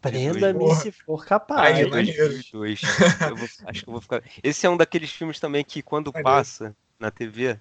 [0.00, 1.76] Prenda-me se for capaz.
[1.76, 2.80] Ai, Dois, dois, dois.
[3.28, 4.22] Eu vou- acho que eu vou ficar.
[4.42, 6.24] Esse é um daqueles filmes também que quando Maneiro.
[6.24, 7.58] passa na TV,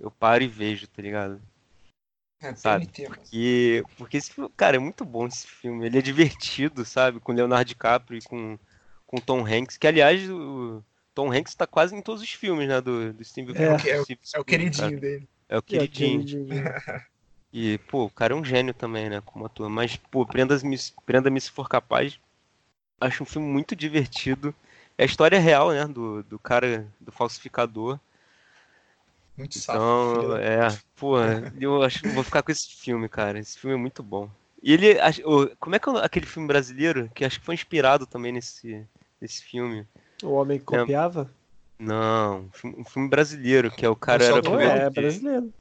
[0.00, 1.40] eu paro e vejo, tá ligado?
[2.44, 2.86] É, Sabe?
[2.86, 5.86] Porque, porque esse filme, cara, é muito bom esse filme.
[5.86, 7.20] Ele é divertido, sabe?
[7.20, 8.58] Com Leonardo DiCaprio e com,
[9.06, 9.76] com Tom Hanks.
[9.76, 10.82] Que, aliás, o
[11.14, 12.80] Tom Hanks tá quase em todos os filmes, né?
[12.80, 13.64] Do, do Steve É.
[13.64, 15.00] É o que- é o- Steve É o queridinho cara.
[15.00, 15.28] dele.
[15.48, 16.24] É o É, queridinho.
[16.24, 16.64] queridinho.
[17.52, 19.22] E, pô, o cara é um gênio também, né?
[19.24, 19.68] Como ator.
[19.68, 20.76] Mas, pô, Prenda-me
[21.06, 22.18] Prenda se for capaz.
[23.00, 24.54] Acho um filme muito divertido.
[24.98, 25.86] É a história real, né?
[25.86, 27.98] Do, do cara, do falsificador.
[29.36, 29.58] Muito.
[29.58, 31.16] Então, da- é, pô,
[31.60, 33.38] eu acho que vou ficar com esse filme, cara.
[33.38, 34.30] Esse filme é muito bom.
[34.62, 34.94] E ele,
[35.60, 38.86] como é que é aquele filme brasileiro que acho que foi inspirado também nesse,
[39.20, 39.86] nesse filme?
[40.22, 41.30] O homem que copiava?
[41.78, 45.00] Não, um filme- brasileiro que é o cara O era Não primeiro é, é de-
[45.00, 45.52] brasileiro.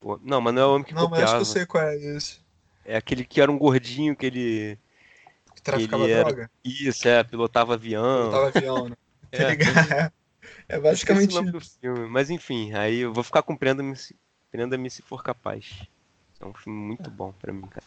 [0.00, 1.40] pô, Não, mas não é o homem que Não, mas acho que copiava.
[1.42, 2.40] eu sei qual é esse.
[2.84, 4.78] É aquele que era um gordinho que ele
[5.54, 6.50] Que traficava Ele era- droga.
[6.64, 8.30] isso, é, pilotava avião.
[8.30, 8.96] Tava avião, né?
[9.30, 9.50] Tá É.
[9.50, 10.12] ligado?
[10.72, 14.16] É basicamente o nome do filme, mas enfim, aí eu vou ficar com Prenda-me se,
[14.50, 15.82] Prenda-me se for capaz.
[16.40, 17.84] É um filme muito bom pra mim, cara.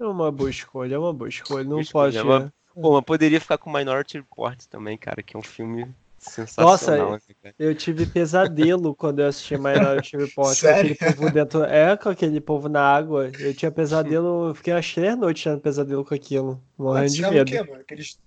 [0.00, 1.64] É uma boa escolha, é uma boa escolha.
[1.64, 2.18] Não Boa escolha, pode.
[2.18, 2.52] é uma- né?
[2.74, 7.12] Pô, mas poderia ficar com Minority Report também, cara, que é um filme sensacional.
[7.12, 7.54] né, cara?
[7.58, 10.54] Eu tive pesadelo quando eu assisti Minority Report.
[10.56, 10.96] Sério?
[10.96, 11.64] Com aquele povo dentro.
[11.64, 13.32] É, com aquele povo na água.
[13.40, 14.48] Eu tinha pesadelo.
[14.50, 16.62] Eu fiquei umas três noites tendo pesadelo com aquilo.
[16.76, 17.50] Morrendo Mas de é o medo.
[17.50, 17.80] quê, mano?
[17.80, 18.18] Aqueles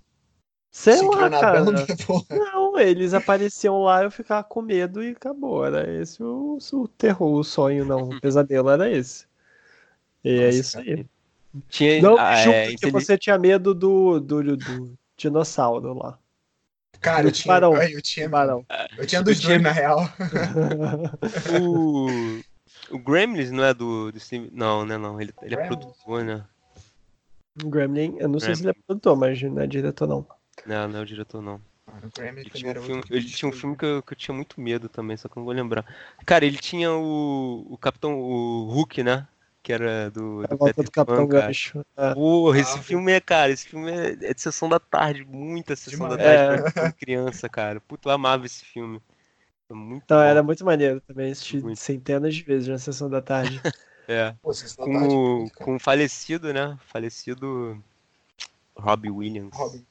[0.72, 1.66] Sei se lá, cara.
[2.30, 5.66] Não, eles apareciam lá, eu ficava com medo e acabou.
[5.66, 8.10] Era esse o, o terror, o sonho, não.
[8.10, 9.26] O pesadelo era esse.
[10.24, 11.06] E é Nossa, isso aí.
[11.68, 16.18] Tinha, Não ah, julgue é, que você tinha medo do, do, do dinossauro lá.
[17.02, 18.66] Cara, Do eu tinha, eu tinha, Tubarão.
[18.98, 20.00] eu tinha dos Eu tinha- dois, na real.
[21.62, 22.40] o,
[22.96, 24.50] o Gremlins não é do, do Steve...
[24.54, 25.20] Não, né, não.
[25.20, 26.46] Ele, ele é produtor, né?
[27.58, 30.26] Gremlin, eu não sei se ele é produtor, mas não é diretor, não.
[30.66, 31.62] Não, não é o diretor, não.
[32.44, 34.88] Ele tinha um filme, ele tinha um filme que eu, que eu tinha muito medo
[34.90, 35.86] também, só que eu não vou lembrar.
[36.26, 39.28] Cara, ele tinha o, o Capitão, o Hulk, né?
[39.62, 41.28] Que era do, A do volta Peter do Capitão Pan.
[41.28, 41.84] Gancho.
[41.98, 42.14] É.
[42.14, 45.76] Porra, esse Ah, filme é, cara, esse filme é, é de sessão da tarde, muita
[45.76, 46.24] sessão da Demais.
[46.24, 46.72] tarde É.
[46.74, 47.80] pra criança, cara.
[47.82, 49.02] Puta, eu amava esse filme.
[49.70, 50.22] É muito Então, bom.
[50.22, 51.80] era muito maneiro também, assisti Muito.
[51.80, 53.62] centenas de vezes na sessão da tarde.
[54.08, 54.36] É.
[54.42, 56.78] Pô, da Com, Tarde, o, com o falecido, né?
[56.88, 57.82] Falecido
[58.78, 59.54] Robbie Williams.
[59.54, 59.86] Robin.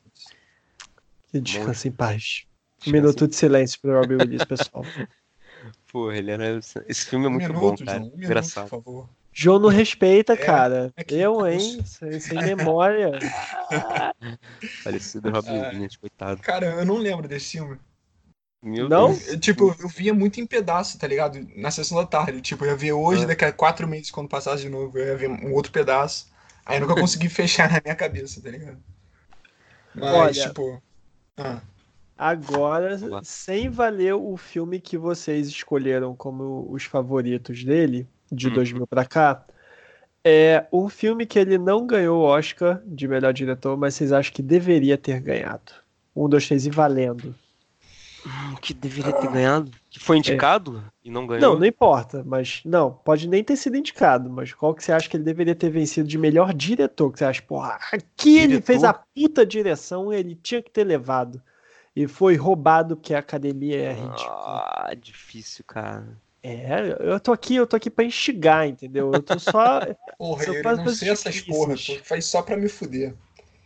[1.31, 2.45] Que descansa em paz.
[2.87, 4.85] Um minuto de silêncio pro Robbie Williams, pessoal.
[5.93, 6.59] Porra, ele era.
[6.89, 7.99] Esse filme é Um muito minuto, bom, cara.
[7.99, 8.65] João, um minuto, Engraçado.
[8.65, 9.09] por favor.
[9.33, 10.93] João não respeita, É, cara.
[10.97, 11.83] é que- Eu, hein?
[11.85, 13.13] Sem, sem memória.
[14.83, 15.69] Falecido Robbie Ah.
[15.69, 16.41] Williams, coitado.
[16.43, 17.79] Cara, eu não lembro desse filme.
[18.63, 19.09] Meu Não?
[19.13, 19.29] Deus.
[19.29, 21.47] Eu, tipo, eu via muito em pedaço, tá ligado?
[21.57, 22.41] Na sessão da tarde.
[22.41, 23.27] Tipo, eu ia ver hoje, Ah.
[23.29, 26.29] daqui a quatro meses, quando passasse de novo, eu ia ver um outro pedaço.
[26.67, 28.79] Aí eu nunca consegui fechar na minha cabeça, tá ligado?
[29.95, 30.83] Mas, Olha- tipo.
[31.41, 31.63] Ah,
[32.17, 38.55] Agora, sem valer o filme que vocês escolheram como os favoritos dele, de Uhum.
[38.55, 39.47] 2000 pra cá,
[40.23, 44.33] é um filme que ele não ganhou o Oscar de melhor diretor, mas vocês acham
[44.35, 45.73] que deveria ter ganhado.
[46.15, 47.35] Um, dois, três e valendo.
[48.55, 49.71] O que deveria ter ganhado?
[49.91, 51.55] Que foi indicado e não ganhou?
[51.55, 55.09] Não, não importa, mas não, pode nem ter sido indicado, mas qual que você acha
[55.09, 57.11] que ele deveria ter vencido de melhor diretor?
[57.11, 58.67] Que você acha, porra, aqui ele Diretor?
[58.67, 61.43] fez a puta direção, ele tinha que ter levado.
[61.95, 64.65] E foi roubado porque a academia é ridícula.
[64.65, 66.07] Ah, difícil, cara.
[66.43, 69.13] É, eu tô aqui, eu tô aqui pra instigar, entendeu?
[69.13, 69.81] Eu tô só.
[70.17, 71.59] porra, eu não sei essas difíceis.
[71.59, 73.15] porra, tu faz só pra me fuder.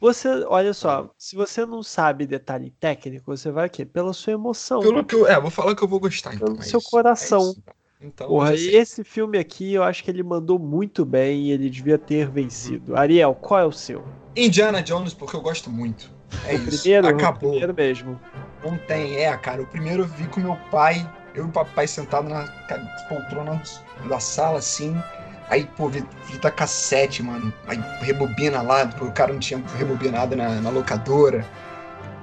[0.01, 3.85] Você, olha só, se você não sabe detalhe técnico, você vai o quê?
[3.85, 4.81] Pela sua emoção.
[4.81, 5.27] Pelo que eu.
[5.27, 6.49] É, vou falar que eu vou gostar, então.
[6.49, 7.55] Pelo é seu isso, coração.
[7.67, 7.73] é.
[8.07, 8.77] Então, Porra, sei.
[8.77, 12.95] esse filme aqui eu acho que ele mandou muito bem e ele devia ter vencido.
[12.95, 14.05] Ariel, qual é o seu?
[14.37, 16.11] Indiana Jones, porque eu gosto muito.
[16.47, 16.83] É o isso.
[16.83, 17.07] primeiro?
[17.07, 17.51] O Acabou.
[17.51, 18.21] primeiro mesmo.
[18.63, 19.63] Não tem, é, cara.
[19.63, 22.47] O primeiro eu vi com meu pai, eu e o papai sentado na
[23.09, 23.63] poltrona
[24.07, 24.95] da sala, assim.
[25.49, 27.53] Aí, pô, vi- fita cassete, mano.
[27.67, 31.45] Aí rebobina lá, porque o cara não tinha rebobinado na, na locadora.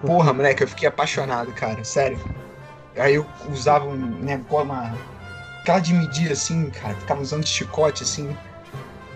[0.06, 2.20] Porra, moleque, eu fiquei apaixonado, cara, sério.
[2.98, 4.92] Aí eu usava um negócio, uma.
[5.62, 8.36] Aquela de medir assim, cara, ficava usando chicote assim.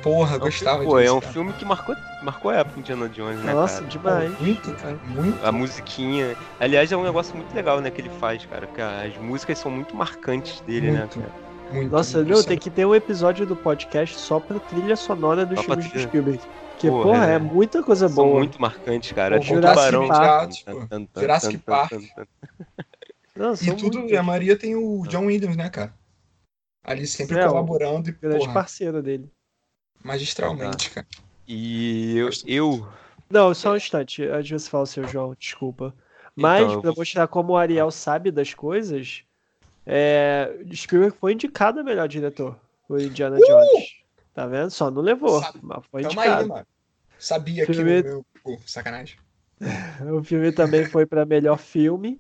[0.04, 1.34] Porra, É um gostava filme- Pô, é um cara.
[1.34, 3.86] filme que marcou, marcou a época Indiana Jones, né, Nossa, cara?
[3.88, 4.36] demais.
[4.36, 5.44] Pô, muito, cara, muito.
[5.44, 6.38] A musiquinha.
[6.60, 8.68] Aliás, é um negócio muito legal, né, que ele faz, cara.
[8.68, 11.18] Que as músicas são muito marcantes dele, Muito.
[11.20, 11.45] né, cara?
[11.72, 15.58] Muito Nossa, meu, tem que ter um episódio do podcast só pra trilha sonora dos
[15.60, 16.00] Só filmes do.
[16.00, 16.40] Spielberg.
[16.72, 17.40] Porque, Porra, porra, é, é.
[17.40, 18.40] muita coisa São boa.
[18.40, 19.38] muito marcantes, cara.
[19.38, 20.08] Pô, Tipo, Jurassic Tubarão.
[20.08, 20.52] Park,
[21.18, 21.92] Jurassic Park.
[23.36, 25.94] Não, E tudo, e a Maria tem o John Williams, né, cara?
[26.84, 29.30] Ali sempre É, o colaborando e, Grande porra, parceiro dele.
[30.04, 31.08] magistralmente, cara.
[31.48, 32.88] E eu, eu
[33.30, 35.94] Não, só um instante, antes de você falar o seu João, desculpa.
[36.36, 39.24] Mas, Então, eu pra vou- mostrar como o Ariel sabe das coisas,
[39.86, 40.58] é...
[40.74, 42.60] Spielberg foi indicado a melhor diretor,
[42.90, 43.96] o Indiana Jones.
[44.34, 44.70] Tá vendo?
[44.72, 46.42] Só não levou, Sabe- mas foi Tamo indicado.
[46.42, 46.68] aí, mano.
[47.18, 48.60] Sabia que Filme- o meu.
[48.66, 49.18] Sacanagem.
[50.14, 52.20] O filme também foi para melhor filme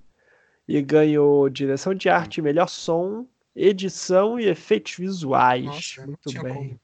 [0.67, 5.65] e ganhou direção de arte, melhor som, edição e efeitos visuais.
[5.65, 6.79] Nossa, Muito bem.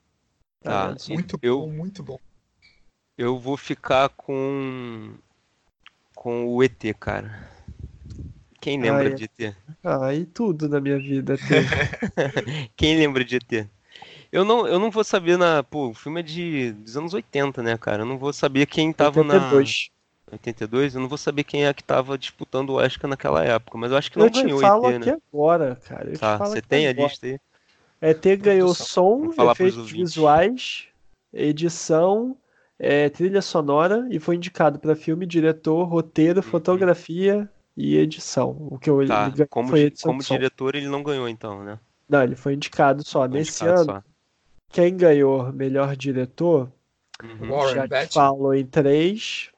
[0.62, 0.96] Tá.
[0.98, 1.14] só?
[1.14, 2.20] Muito Eu- bom, muito bom.
[3.18, 5.16] eu vou ficar com
[6.14, 7.50] com o ET, cara.
[8.62, 9.14] Quem lembra Ah, é.
[9.14, 9.56] de ET?
[9.84, 11.36] Ah, e tudo na minha vida.
[12.78, 13.68] Quem lembra de ET?
[14.32, 15.64] Eu não, eu não vou saber na.
[15.64, 18.04] Pô, o filme é de, dos anos 80, né, cara?
[18.04, 19.34] Eu não vou saber quem tava na.
[19.34, 19.90] 82.
[20.32, 23.92] 82, eu não vou saber quem é que tava disputando o Oscar naquela época, mas
[23.92, 25.18] eu acho que não Eu ganhou o falo ET, aqui né?
[25.34, 26.10] agora, cara.
[26.10, 27.10] Eu Tá, você tem a agora.
[27.10, 27.40] lista aí?
[28.02, 28.86] ET ganhou Produção.
[29.34, 30.88] som, efeitos visuais,
[31.34, 32.38] edição,
[32.80, 37.50] é, trilha sonora e foi indicado para filme, diretor, roteiro, fotografia
[37.84, 38.56] e edição.
[38.70, 39.06] O que eu.
[39.08, 41.80] Tá, ele como, foi di- edição como diretor ele não ganhou então, né?
[42.08, 43.20] Não, ele foi indicado só.
[43.28, 44.04] Foi Nesse indicado ano, só.
[44.70, 46.72] quem ganhou melhor diretor,
[47.24, 47.70] Uhum.
[47.76, 49.52] Já te falo em 3,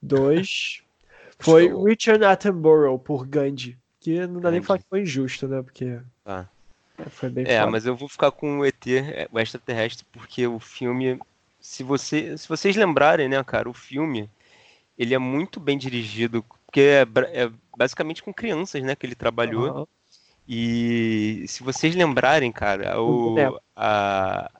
[0.00, 0.82] 2,
[1.38, 1.84] foi Show.
[1.84, 3.76] Richard Attenborough por Gandhi.
[4.00, 4.60] Que não dá nem Gandhi.
[4.60, 5.62] pra falar que foi injusto, né?
[5.62, 6.48] Porque Tá.
[7.10, 7.70] foi bem É, foda.
[7.72, 11.18] mas eu vou ficar com o ET, é, o extraterrestre, porque o filme,
[11.60, 14.30] se você, se vocês lembrarem, né, cara, o filme,
[14.98, 17.02] ele é muito bem dirigido, porque é,
[17.44, 19.68] é basicamente com crianças, né, que ele trabalhou.
[19.68, 19.86] Aham.
[20.48, 23.62] E se vocês lembrarem, cara, O o, boneco.
[23.76, 24.50] a,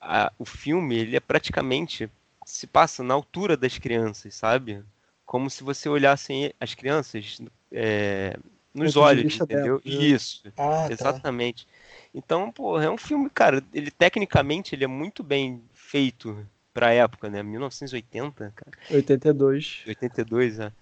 [0.00, 2.10] a- o filme, ele é praticamente,
[2.46, 4.84] se passa na altura das crianças, sabe?
[5.26, 7.40] Como se você olhasse as crianças
[7.72, 8.36] é,
[8.74, 9.80] nos olhos, entendeu?
[9.84, 10.10] dela, né?
[10.14, 10.52] Isso.
[10.56, 11.22] Ah, tá.
[11.22, 11.66] Exatamente.
[12.14, 17.28] Então, pô, é um filme, cara, ele tecnicamente ele é muito bem feito pra época,
[17.30, 17.42] né?
[17.42, 19.64] 1980, cara, 82.
[19.86, 20.72] 82, é.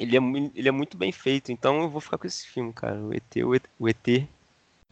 [0.00, 0.20] Ele é,
[0.54, 2.98] ele é muito bem feito, então eu vou ficar com esse filme, cara.
[2.98, 4.26] O ET, o ET, o, ET,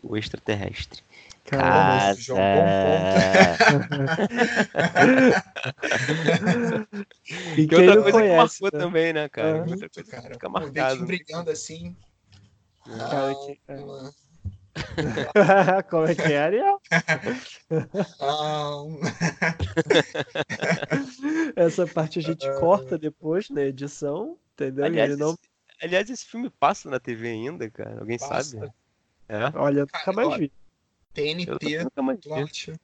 [0.02, 1.02] o extraterrestre.
[1.46, 2.68] Cara, João, bom
[7.56, 8.84] e Que quem outra não coisa conhece, que marcou né?
[8.84, 9.48] também, né, cara?
[9.48, 9.60] É.
[9.62, 10.28] Outra coisa cara.
[10.28, 10.72] que fica O marcado.
[10.72, 11.96] dedinho brilhando assim.
[12.84, 13.58] Cara, que-
[15.34, 16.80] Ah, Como é que é, Ariel?
[18.20, 18.82] ah,
[21.56, 24.84] Essa parte a gente corta depois na edição, entendeu?
[24.84, 25.30] Aliás, Ele não...
[25.30, 25.38] esse,
[25.82, 28.00] aliás, esse filme passa na TV ainda, cara?
[28.00, 28.58] Alguém Passa.
[28.58, 28.72] sabe?
[29.28, 29.44] É?
[29.58, 30.52] Olha, nunca Cara, mais olha, vi.
[31.12, 32.74] TNT, nunca mais vi.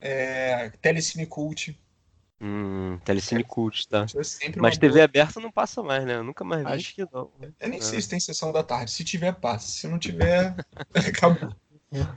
[0.00, 1.78] É, Telecine Cult.
[2.40, 4.06] Hum, Telecine Cult, tá?
[4.42, 5.04] É Mas TV boa.
[5.04, 6.14] aberta não passa mais, né?
[6.16, 6.72] Eu nunca mais vi.
[6.72, 7.30] Acho que não.
[7.58, 8.00] Eu nem sei É.
[8.00, 8.90] se tem sessão da tarde.
[8.92, 9.66] Se tiver, passa.
[9.68, 10.54] Se não tiver,
[10.94, 11.52] acabou.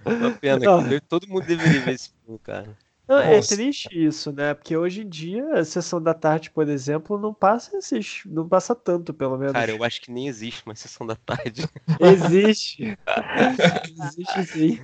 [0.06, 0.78] Uma pena, Não.
[0.84, 2.78] que deve- todo mundo deveria ver esse filme, cara.
[3.12, 4.54] Não, é triste isso, né?
[4.54, 8.22] Porque hoje em dia, a sessão da tarde, por exemplo, não passa esses.
[8.26, 9.52] Não passa tanto, pelo menos.
[9.52, 11.68] Cara, eu acho que nem existe uma sessão da tarde.
[12.00, 12.98] Existe.
[13.86, 14.80] Existe sim.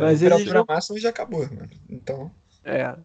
[0.00, 1.70] Mas Pra eles não máxima já acabou, mano.
[1.88, 2.28] Então,
[2.64, 2.96] É.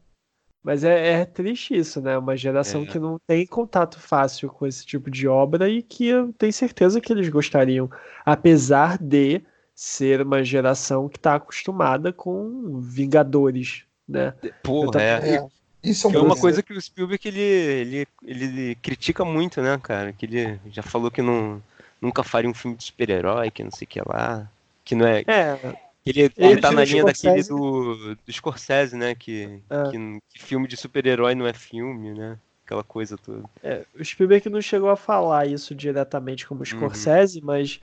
[0.64, 2.18] Mas é, é triste isso, né?
[2.18, 2.86] Uma geração É.
[2.86, 7.00] que não tem contato fácil com esse tipo de obra e que eu tenho certeza
[7.02, 7.90] que eles gostariam.
[8.26, 9.44] Apesar de
[9.76, 14.34] ser uma geração que está acostumada com Vingadores, né?
[14.64, 15.36] Porra, é.
[15.36, 15.48] é.
[15.84, 19.80] Isso é Que é uma coisa que o Spielberg ele, ele, ele critica muito, né,
[19.82, 20.14] cara?
[20.14, 21.62] Que ele já falou que não,
[22.00, 24.48] nunca faria um filme de super-herói, que não sei o que lá.
[24.86, 25.22] Que não é.
[25.26, 25.58] É,
[26.06, 27.50] Ele, ele Ele tá na linha daquele Scorsese.
[27.50, 29.16] do, do Scorsese, né?
[29.16, 29.90] Que, É.
[29.92, 32.38] que, que filme de super-herói não é filme, né?
[32.66, 33.44] Aquela coisa toda.
[33.64, 36.66] é, o Spielberg não chegou a falar isso diretamente como o Uhum.
[36.66, 37.82] Scorsese, mas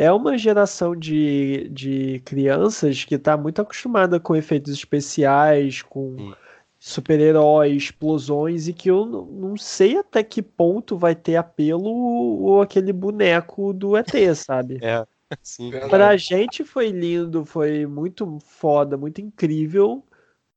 [0.00, 6.34] é uma geração de, de crianças que está muito acostumada com efeitos especiais, com Sim.
[6.78, 12.94] super-heróis, explosões, e que eu não, sei até que ponto vai ter apelo ou aquele
[12.94, 14.78] boneco do ET, sabe?
[14.80, 15.06] É,
[15.42, 15.70] sim.
[15.90, 20.02] Pra gente foi lindo, foi muito foda, muito incrível,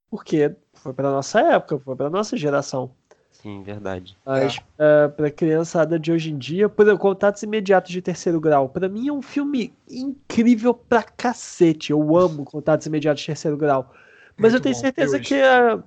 [0.10, 2.96] porque foi pra nossa época, foi pra nossa geração.
[3.44, 4.16] Sim, verdade.
[4.26, 8.70] Mas é, pra criançada de hoje em dia, por exemplo, Contatos Imediatos de Terceiro Grau,
[8.70, 11.92] pra mim é um filme incrível pra cacete.
[11.92, 13.94] Eu amo Contatos Imediatos de Terceiro Grau.
[14.38, 14.82] Mas Muito eu tenho bom.
[14.82, 15.84] certeza que a,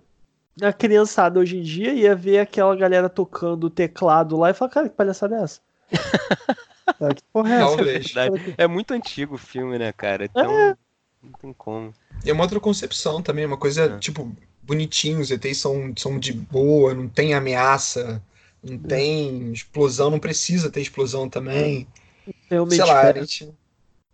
[0.68, 4.70] a criançada hoje em dia ia ver aquela galera tocando o teclado lá e falar,
[4.70, 5.60] cara, que palhaçada é essa?
[7.00, 7.76] Ah, que porra é essa?
[7.76, 8.12] Talvez.
[8.12, 8.54] Verdade.
[8.56, 10.24] É muito antigo o filme, né, cara?
[10.24, 10.76] Então,
[11.20, 11.92] não tem como.
[12.24, 13.98] E é uma outra concepção também, uma coisa, É.
[13.98, 14.32] tipo,
[14.66, 18.22] bonitinho, os ETs são, são de boa, não tem ameaça,
[18.62, 21.86] não tem explosão, não precisa ter explosão também.
[22.50, 23.54] Uma Sei lá, a gente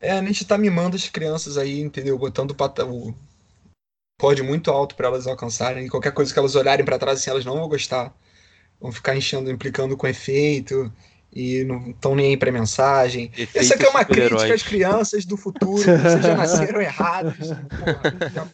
[0.00, 2.18] É, a gente tá mimando as crianças aí, entendeu?
[2.18, 3.14] Botando o, pata- o
[4.20, 5.88] pódio muito alto pra elas alcançarem.
[5.88, 8.14] Qualquer coisa que elas olharem pra trás, assim, elas não vão gostar.
[8.80, 10.92] Vão ficar enchendo, implicando com efeito
[11.32, 13.30] e não estão nem aí pra mensagem.
[13.32, 17.48] Efeitos Essa aqui é uma crítica às crianças do futuro, que vocês já nasceram errados.
[17.78, 18.48] Porra, já.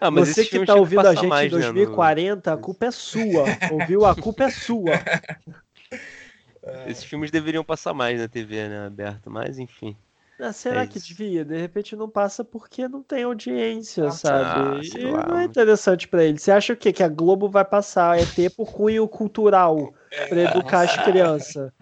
[0.00, 2.86] Ah, mas Você que tá ouvindo a gente mais, em né, no- 2040, a culpa
[2.86, 3.44] é sua.
[3.68, 4.04] Ouviu?
[4.06, 5.02] A culpa é sua.
[6.86, 9.96] Esses filmes deveriam passar mais na TV, né, aberto, mas enfim.
[10.40, 11.08] Ah, será É que isso.
[11.08, 11.44] devia?
[11.44, 14.60] De repente não passa porque não tem audiência, Ah, sabe?
[14.84, 16.38] sei E lá, não é interessante pra ele.
[16.38, 16.92] Você acha o quê?
[16.92, 19.92] Que a Globo vai passar ET por cunho cultural
[20.28, 21.72] pra educar as crianças?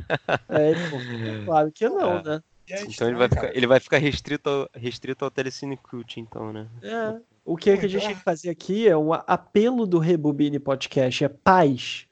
[0.49, 1.01] É, pô,
[1.45, 2.41] claro que não, né?
[2.71, 6.53] É Então ele vai ficar, ele vai ficar restrito, ao, restrito ao Telecine Cult, então,
[6.53, 6.67] né?
[6.83, 7.36] É.
[7.47, 10.59] O que, que a gente Então, tem que fazer aqui é um apelo do Rebobine
[10.59, 12.07] Podcast, é paz.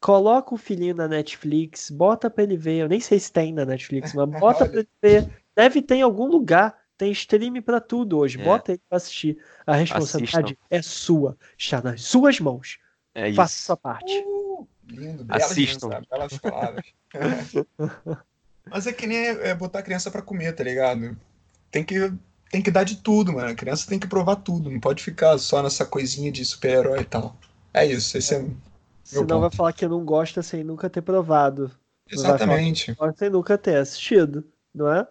[0.00, 2.78] Coloca o filhinho na Netflix, bota pra ele ver.
[2.78, 5.30] Eu nem sei se tem na Netflix, mas bota pra ele ver.
[5.54, 6.76] Deve ter em algum lugar.
[6.98, 8.40] Tem stream pra tudo hoje.
[8.40, 8.44] É.
[8.44, 9.38] Bota ele pra assistir.
[9.66, 11.36] A responsabilidade é sua.
[11.56, 12.78] Está nas suas mãos.
[13.14, 13.64] É Faça isso.
[13.66, 14.12] sua parte.
[14.26, 15.88] Uh, lindo, belas Assistam.
[16.10, 16.84] belas palavras.
[18.68, 21.16] Mas é que nem é, é botar a criança pra comer, tá ligado?
[21.70, 22.12] Tem que,
[22.50, 23.48] tem que dar de tudo, mano.
[23.48, 24.70] A criança tem que provar tudo.
[24.70, 27.36] Não pode ficar só nessa coisinha de super-herói e tal.
[27.72, 28.40] É isso, esse é.
[28.40, 28.52] Meu
[29.04, 31.70] Senão vai falar que não gosta sem nunca ter provado.
[32.10, 32.92] Exatamente.
[32.94, 34.44] Gosta sem nunca ter assistido,
[34.74, 35.06] não é?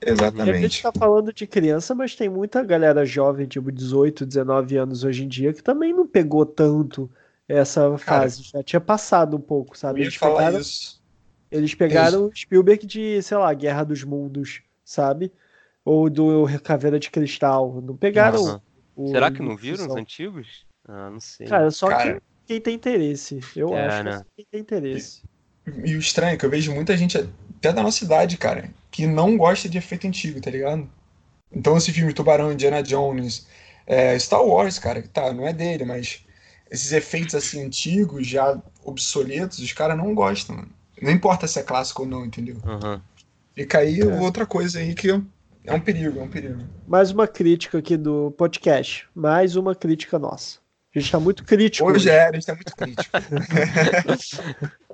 [0.00, 0.82] E a gente Exatamente.
[0.82, 5.28] tá falando de criança, mas tem muita galera jovem, tipo 18, 19 anos hoje em
[5.28, 7.10] dia, que também não pegou tanto
[7.48, 8.44] essa fase.
[8.44, 10.02] Já tinha passado um pouco, sabe?
[10.02, 11.02] Eles pegaram, isso.
[11.50, 15.32] eles pegaram o Spielberg de, sei lá, Guerra dos Mundos, sabe?
[15.86, 17.80] Ou do Caveira de Cristal.
[17.80, 18.60] Não pegaram
[18.96, 19.06] o.
[19.08, 20.66] Será que não viram os antigos?
[20.88, 21.48] Ah, não sei.
[21.48, 22.02] Cara, só Cara.
[22.12, 23.40] quem, quem tem interesse.
[23.54, 24.18] Eu É, acho que é né?
[24.18, 25.22] só quem tem interesse.
[25.84, 29.06] E o estranho é que eu vejo muita gente, até da nossa idade, cara, que
[29.06, 30.88] não gosta de efeito antigo, tá ligado?
[31.52, 33.46] Então esse filme Tubarão, Indiana Jones,
[33.86, 36.22] é, Star Wars, cara, que tá, não é dele, mas
[36.70, 40.70] esses efeitos assim antigos, já obsoletos, os caras não gostam, mano.
[41.02, 42.56] Não importa se é clássico ou não, entendeu?
[42.64, 43.02] Aham.
[43.54, 44.20] Fica aí É.
[44.20, 45.08] outra coisa aí que
[45.66, 46.60] é um perigo, é um perigo.
[46.86, 49.06] Mais uma crítica aqui do podcast.
[49.14, 50.58] Mais uma crítica nossa.
[50.94, 51.88] A gente tá muito crítico.
[51.88, 53.10] Hoje é, a gente tá muito crítico.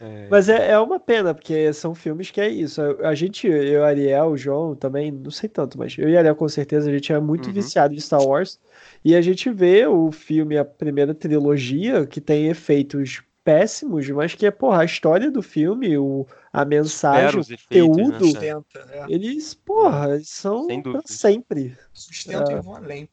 [0.00, 0.26] É.
[0.28, 2.82] Mas é, é uma pena, porque são filmes que é isso.
[2.82, 6.34] A, a gente, eu, Ariel, o João também, não sei tanto, mas eu e Ariel
[6.36, 7.52] com certeza, a gente é muito Uhum.
[7.52, 8.60] viciado em Star Wars.
[9.04, 14.44] E a gente vê o filme, a primeira trilogia, que tem efeitos péssimos, mas que
[14.44, 18.24] é, porra, a história do filme, o, a mensagem, os efeitos, conteúdo, né, cara?
[18.24, 21.76] Sustenta, é, eles, porra, eles são pra sempre.
[21.92, 23.08] sustenta e vão além.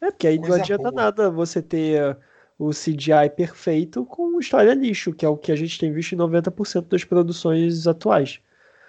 [0.00, 1.02] É, porque aí não Coisa adianta boa.
[1.02, 2.18] nada você ter
[2.58, 6.18] o CGI perfeito com história lixo, que é o que a gente tem visto em
[6.18, 8.40] 90% das produções atuais.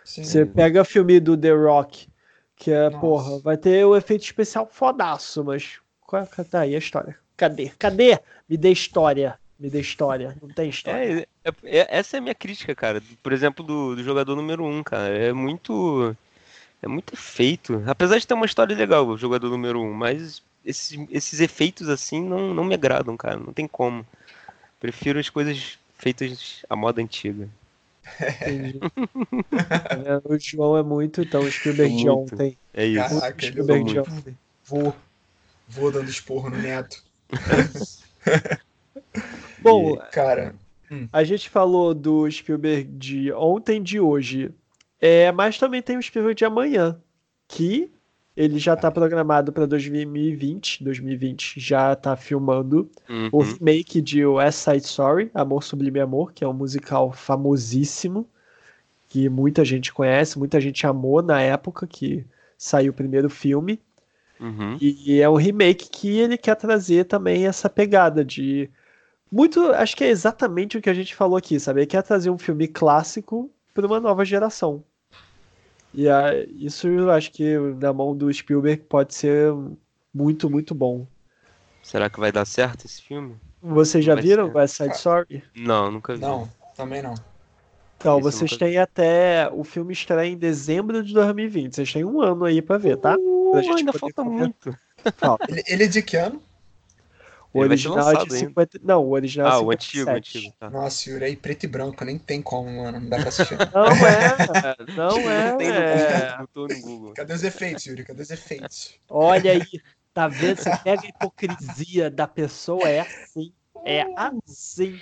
[0.03, 0.23] Sim.
[0.23, 2.09] Você pega filme do The Rock,
[2.55, 2.99] que é, Nossa.
[2.99, 7.15] porra, vai ter o efeito especial fodaço, mas qual é, tá aí a história?
[7.37, 7.69] Cadê?
[7.77, 8.19] Cadê?
[8.49, 9.39] Me dê história.
[9.61, 10.35] Me dê história.
[10.41, 11.27] Não tem história.
[11.45, 12.99] É, é- é- essa é a minha crítica, cara.
[13.21, 15.15] Por exemplo, do, do jogador número 1, um, cara.
[15.15, 16.17] É muito.
[16.81, 17.83] É muito efeito.
[17.85, 21.89] Apesar de ter uma história legal, o jogador número 1, um, mas esses, esses efeitos
[21.89, 23.37] assim não, não me agradam, cara.
[23.37, 24.03] Não tem como.
[24.79, 27.47] Prefiro as coisas feitas à moda antiga.
[28.19, 28.79] Entendi.
[28.79, 28.91] Vendo?
[30.25, 32.33] o João é muito, então, o Spielberg de Muito.
[32.33, 32.57] ontem.
[32.73, 33.19] É isso.
[33.19, 34.37] Caraca, ele Spielberg de ontem.
[34.65, 34.95] vou,
[35.67, 37.03] vou dando esporro no neto.
[39.61, 40.55] Bom, Cara,
[41.11, 44.51] A gente falou do Spielberg de ontem de hoje,
[44.99, 46.99] é, mas também tem o Spielberg de amanhã,
[47.47, 47.89] que
[48.35, 52.89] ele já está programado para 2020, 2020 já está filmando
[53.31, 53.43] o Uhum.
[53.43, 58.27] remake de West Side Story, Amor Sublime Amor, que é um musical famosíssimo,
[59.09, 62.25] que muita gente conhece, muita gente amou na época que
[62.57, 63.79] saiu o primeiro filme.
[64.39, 64.77] Uhum.
[64.81, 68.69] E é um remake que ele quer trazer também essa pegada de.
[69.31, 69.61] Muito.
[69.71, 71.81] Acho que é exatamente o que a gente falou aqui, sabe?
[71.81, 74.83] Ele quer trazer um filme clássico para uma nova geração.
[75.93, 79.51] E ah, isso eu acho que na mão do Spielberg pode ser
[80.13, 81.05] muito, muito bom.
[81.83, 83.35] Será que vai dar certo esse filme?
[83.61, 84.57] Vocês já Vai viram ser.
[84.57, 85.43] West Side Story?
[85.55, 86.21] Não, nunca vi.
[86.21, 87.13] não, também não.
[87.97, 89.47] Então, vocês têm até.
[89.53, 91.75] O filme estreia em dezembro de 2020.
[91.75, 93.15] Vocês têm um ano aí para ver, tá?
[93.15, 94.47] Uh, Pra ainda falta comentar.
[94.47, 94.77] muito.
[95.47, 96.41] Ele, ele é de que ano?
[97.53, 98.47] O Ele original é de lançado ainda.
[98.47, 98.79] 50.
[98.81, 99.67] Não, o original é Ah, 57.
[99.67, 100.53] o antigo, o antigo.
[100.59, 100.69] Tá.
[100.69, 102.99] Nossa, Yuri, aí preto e branco, nem tem como, mano.
[102.99, 103.57] Não dá pra assistir.
[103.75, 105.57] Não é, não é.
[105.57, 106.37] Tem no é.
[106.39, 107.13] Botou no Google.
[107.13, 108.05] Cadê os efeitos, Yuri?
[108.05, 108.93] Cadê os efeitos?
[109.09, 109.61] Olha aí,
[110.13, 110.57] tá vendo?
[110.61, 113.53] Você pega a hipocrisia da pessoa, é assim.
[113.83, 114.99] É assim.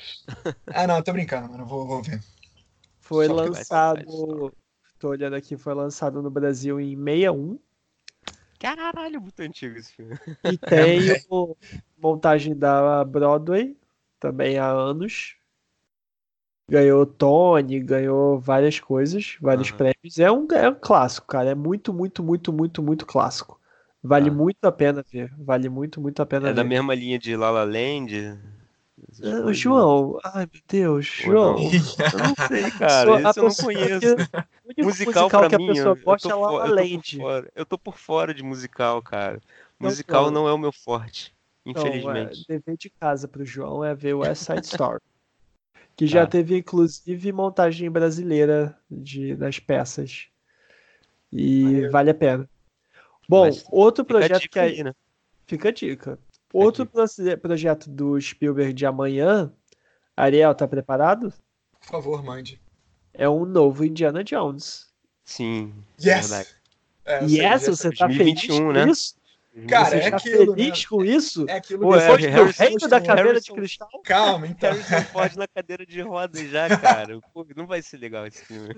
[0.68, 1.66] Ah, não, tô brincando, mano.
[1.66, 2.20] Vou, vou ver.
[3.00, 4.54] Foi Só lançado.
[4.98, 7.60] tô olhando aqui, foi lançado no Brasil em 61.
[8.60, 10.18] Caralho, muito antigo esse filme.
[10.44, 11.56] E tem o,
[11.98, 13.78] montagem da Broadway,
[14.20, 15.36] também há anos.
[16.70, 19.78] Ganhou Tony, ganhou várias coisas, vários Aham.
[19.78, 20.20] prêmios.
[20.20, 21.50] É um, é um clássico, cara.
[21.50, 23.60] É muito, muito, muito, muito, muito clássico.
[24.04, 24.34] Vale Ah.
[24.34, 25.34] muito a pena ver.
[25.38, 26.70] Vale muito, muito a pena É da ver.
[26.70, 28.38] mesma linha de La La Land.
[29.24, 29.52] Ah.
[29.54, 31.06] João, ai meu Deus?
[31.06, 31.58] João.
[31.58, 33.16] Eu não sei, cara.
[33.16, 34.16] A eu não conheço.
[34.76, 36.82] que- Musical, pra que mim, a pessoa gosta é La La
[37.56, 38.34] eu tô por fora.
[38.34, 39.42] De musical, cara.
[39.80, 40.44] Não, Musical não.
[40.44, 41.34] não é o meu forte,
[41.66, 42.46] Então, é, infelizmente.
[42.48, 45.00] dever de casa pro João é ver West Side Story.
[45.96, 46.32] Que já Tá.
[46.32, 50.28] teve, inclusive, montagem brasileira de, das peças.
[51.30, 51.92] E Maneiro.
[51.92, 52.50] vale a pena.
[53.28, 54.78] Bom, Mas outro projeto que aí.
[54.78, 54.94] aí, né?
[55.46, 56.18] Fica a dica.
[56.54, 59.52] Outro proce- projeto do Spielberg de amanhã.
[60.18, 61.32] Ariel, tá preparado?
[61.80, 62.60] Por favor, mande.
[63.14, 64.88] É um novo Indiana Jones.
[65.24, 65.74] Sim,
[66.04, 66.32] Yes!
[67.06, 68.90] É, essa, essa- você tá feliz 2021, né?
[68.90, 69.16] isso?
[69.68, 70.86] Cara, Você é tá aquilo, feliz né?
[70.88, 71.46] com isso?
[71.50, 73.90] É aquilo Pô, é, Depois do Harrison- reino da caveira de Harrison- cristal?
[74.06, 74.72] Calma, então.
[74.72, 77.20] Harrison Ford na cadeira de rodas já, cara.
[77.34, 78.76] Pô, não vai ser legal esse filme.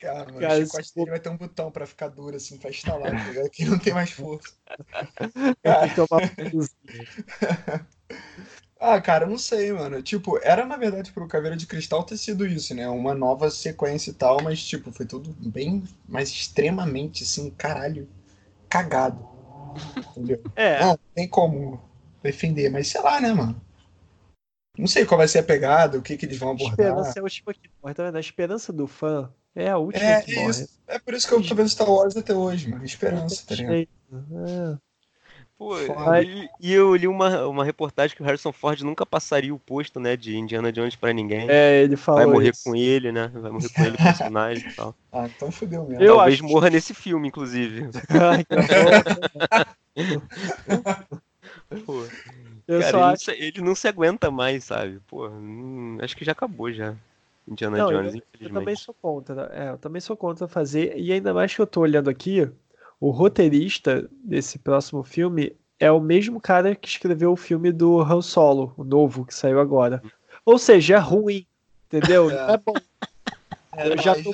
[0.00, 2.70] Cara, mano, Cara, o chicote dele vai ter um botão pra ficar duro, assim, pra
[2.70, 3.50] instalar, tá ligado?
[3.50, 4.52] Que não tem mais força.
[6.36, 7.06] Banhozinho.
[8.80, 10.02] Ah, cara, eu não sei, mano.
[10.02, 12.88] Tipo, era na verdade pro Caveira de Cristal ter sido isso, né?
[12.88, 18.08] Uma nova sequência e tal, mas, tipo, foi tudo bem, mas extremamente, assim, caralho,
[18.68, 19.33] cagado.
[20.10, 20.42] Entendeu?
[20.56, 21.80] É, Não, tem como
[22.22, 23.60] defender, mas sei lá, né, mano?
[24.76, 26.72] Não sei qual vai ser a pegada, o que que eles vão a abordar.
[26.72, 28.16] esperança é a última que morre, tá vendo?
[28.16, 30.50] A esperança do fã é a última É, que morre.
[30.50, 30.80] isso.
[30.88, 32.84] É por isso que eu tô vendo Star Wars até hoje, mano.
[32.84, 33.72] Esperança, tá ligado?
[33.74, 33.90] Jeito.
[34.12, 34.78] É.
[35.56, 35.78] Pô,
[36.22, 40.00] e, e eu li uma, uma reportagem que o Harrison Ford nunca passaria o posto,
[40.00, 41.48] né, de Indiana Jones pra ninguém.
[41.48, 42.64] É, ele falou Vai morrer isso.
[42.64, 43.28] com ele, né?
[43.28, 44.94] Vai morrer com ele, o personagem e tal.
[45.12, 46.02] Ah, então fodeu mesmo.
[46.02, 47.88] Eu Talvez acho- morra nesse filme, inclusive.
[47.92, 49.04] Que horror.
[51.86, 52.04] Pô,
[52.66, 55.00] Eu cara, só ele, não acho se, ele não se aguenta mais, sabe?
[55.06, 56.96] Pô, hum, acho que já acabou já.
[57.46, 58.80] Indiana Não, Jones, eu, eu também infelizmente.
[58.80, 59.50] sou contra.
[59.52, 60.96] É, eu também sou contra fazer.
[60.98, 62.50] E ainda mais que eu tô olhando aqui,
[63.06, 68.22] o roteirista desse próximo filme é o mesmo cara que escreveu o filme do Han
[68.22, 70.02] Solo, o novo que saiu agora.
[70.42, 71.46] Ou seja, é ruim,
[71.86, 72.30] entendeu?
[72.30, 72.34] É.
[72.48, 72.74] Não é bom.
[73.76, 74.32] É, eu já tô.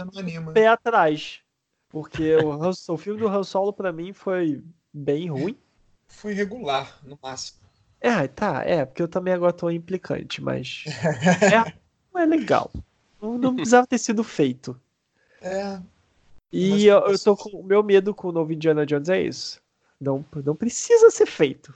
[0.53, 1.41] Pé atrás.
[1.89, 4.63] Porque o, Han- o filme do Han Solo pra mim foi
[4.93, 5.57] bem ruim.
[6.07, 7.59] Foi regular, no máximo.
[8.01, 10.85] É, tá, é, porque eu também agora tô implicante, mas.
[11.43, 11.73] É,
[12.15, 12.71] não é legal.
[13.21, 14.81] Não, não precisava ter sido feito.
[15.43, 15.81] É,
[16.53, 17.51] E Mas- eu, eu tô com.
[17.59, 19.61] O meu medo com o novo Indiana Jones é isso.
[20.01, 21.73] Não, não precisa ser feito.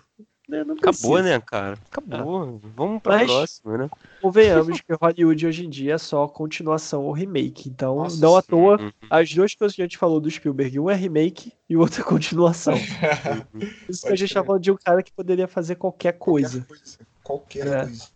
[0.48, 0.62] Né?
[0.62, 1.22] Não Acabou, precisa.
[1.22, 1.78] né, cara?
[1.90, 2.60] Acabou.
[2.76, 3.90] Vamos pra Mas- próxima, né?
[4.20, 7.68] Convenhamos que Hollywood hoje em dia é só continuação ou remake.
[7.68, 10.78] Então, Nossa não à toa, Uhum, as duas coisas que a gente falou do Spielberg,
[10.80, 12.74] um é remake e o outro é continuação.
[13.88, 16.60] Isso que a Pode gente tá falando de um cara que poderia fazer qualquer coisa.
[16.60, 16.98] Qualquer coisa.
[17.22, 17.82] Qualquer É.
[17.84, 18.08] coisa.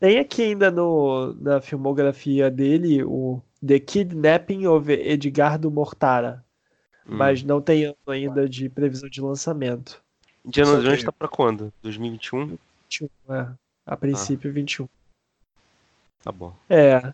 [0.00, 6.44] Tem aqui ainda no, na filmografia dele o The Kidnapping of Edgardo Mortara,
[7.06, 7.16] Hum.
[7.16, 10.02] mas não tem ano ainda de previsão de lançamento.
[10.44, 11.72] Indiana Jones que- tá pra quando?
[11.82, 12.56] 2021?
[12.90, 13.48] 21, é.
[13.86, 14.88] A princípio, 21.
[16.22, 16.54] Tá bom.
[16.68, 17.12] É.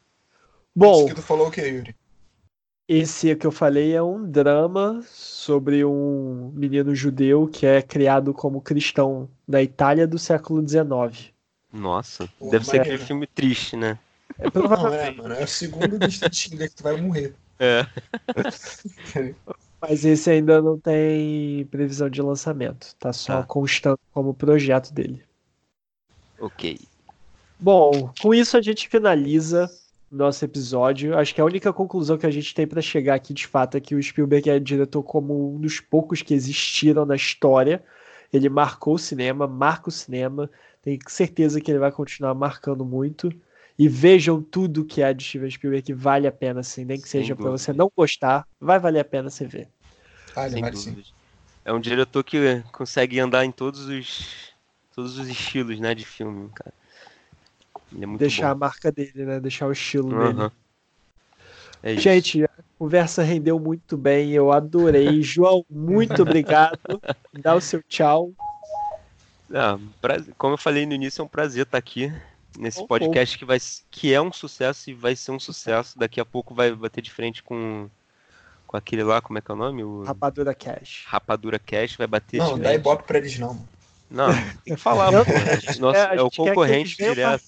[0.75, 1.95] Bom, Isso que tu falou o que, Yuri?
[2.89, 8.61] esse que eu falei é um drama sobre um menino judeu que é criado como
[8.61, 11.33] cristão na Itália do século XIX.
[11.73, 13.99] Nossa, Pô, deve ser aquele filme triste, né?
[14.41, 15.35] É Não, é, provavelmente, mano.
[15.35, 15.99] É o segundo
[16.33, 17.35] Schindler que tu vai morrer.
[17.59, 17.87] É.
[19.81, 22.95] mas esse ainda não tem previsão de lançamento.
[22.99, 23.43] Tá só Tá.
[23.47, 25.23] constando como projeto dele.
[26.39, 26.79] Ok.
[27.59, 29.71] Bom, com isso a gente finaliza
[30.11, 31.17] nosso episódio.
[31.17, 33.81] Acho que a única conclusão que a gente tem para chegar aqui de fato é
[33.81, 37.85] que o Spielberg é diretor como um dos poucos que existiram na história.
[38.33, 40.51] Ele marcou o cinema, marca o cinema.
[40.83, 43.31] Tenho certeza que ele vai continuar marcando muito.
[43.81, 47.09] E vejam tudo que é de Steven Spielberg, que vale a pena, assim, nem que
[47.09, 49.69] Sem seja para você não gostar, vai valer a pena você ver.
[50.35, 51.03] Vale, Sem vale sim.
[51.65, 54.51] É um diretor que consegue andar em todos os
[54.95, 56.75] todos os estilos, né, de filme, cara.
[57.91, 58.61] Ele é muito Deixar a bom.
[58.61, 59.41] marca dele, né?
[59.41, 60.25] Deixar o estilo dele.
[60.25, 60.53] Aham.
[61.83, 62.03] É isso.
[62.03, 65.23] Gente, a conversa rendeu muito bem, eu adorei.
[65.25, 66.79] João, muito obrigado.
[67.43, 68.31] Dá o seu tchau.
[69.55, 72.13] Ah, prazer- Como eu falei no início, é um prazer estar aqui
[72.59, 73.59] nesse Bom, podcast que, vai,
[73.91, 75.99] que é um sucesso e vai ser um sucesso.
[75.99, 77.89] Daqui a pouco vai bater de frente com,
[78.67, 79.83] com aquele lá, como é que é o nome?
[79.85, 81.05] O Rapadura Cash.
[81.07, 83.59] Rapadura Cash vai bater Não, dá ibope pra eles não.
[84.11, 84.27] Não,
[84.65, 85.31] tem que falar, pô.
[85.31, 87.45] A gente- Nosso, é, o concorrente que direto.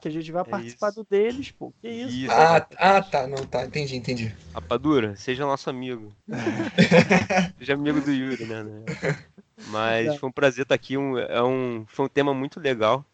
[0.00, 0.96] que a gente vai É participar isso.
[1.02, 1.70] do deles, pô.
[1.82, 2.16] Que isso?
[2.16, 4.34] Isso, Ah, ah, tá, não, tá, entendi, entendi.
[4.54, 6.10] Rapadura, seja nosso amigo.
[7.58, 8.62] seja amigo do Yuri, né?
[8.62, 8.84] né?
[9.68, 10.18] Mas Tá.
[10.18, 10.96] foi um prazer estar aqui.
[10.96, 13.04] Um, é um, foi um tema muito legal.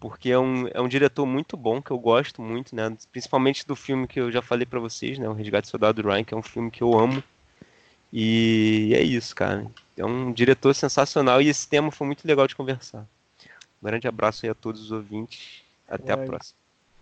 [0.00, 2.96] Porque é um, é um diretor muito bom, que eu gosto muito, né?
[3.10, 5.28] Principalmente do filme que eu já falei pra vocês, né?
[5.28, 7.22] O Resgate do Soldado Ryan, que é um filme que eu amo.
[8.12, 9.66] E é isso, cara.
[9.96, 13.06] É um diretor sensacional e esse tema foi muito legal de conversar.
[13.82, 15.62] Um grande abraço aí a todos os ouvintes.
[15.88, 16.26] Até a Vai.
[16.26, 16.56] próxima.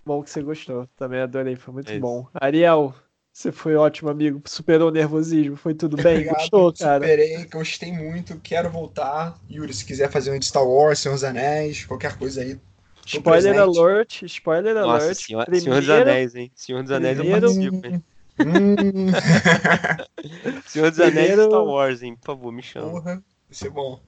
[0.04, 0.88] Bom que você gostou.
[0.96, 2.28] Também adorei, foi muito É bom.
[2.34, 2.94] Ariel,
[3.32, 4.40] você foi ótimo, amigo.
[4.46, 5.56] Superou o nervosismo.
[5.56, 6.14] Foi tudo bem?
[6.24, 7.04] Obrigado, Gostou, cara?
[7.04, 9.38] superei, gostei muito, quero voltar.
[9.50, 12.58] Yuri, se quiser fazer um de Star Wars, Senhor dos Anéis, qualquer coisa aí.
[13.06, 13.78] Spoiler presente.
[13.78, 15.16] alert, spoiler Nossa, alert.
[15.18, 16.50] senhor, Primeiro, Senhor dos Anéis, hein?
[16.54, 18.04] Senhor dos Anéis primeiro- eu participo, hein?
[18.38, 19.06] Hum,
[20.66, 22.16] Senhor dos Anéis e Primeiro- Star Wars, hein?
[22.16, 22.90] Por favor, me chama.
[22.90, 24.00] porra, vai ser bom.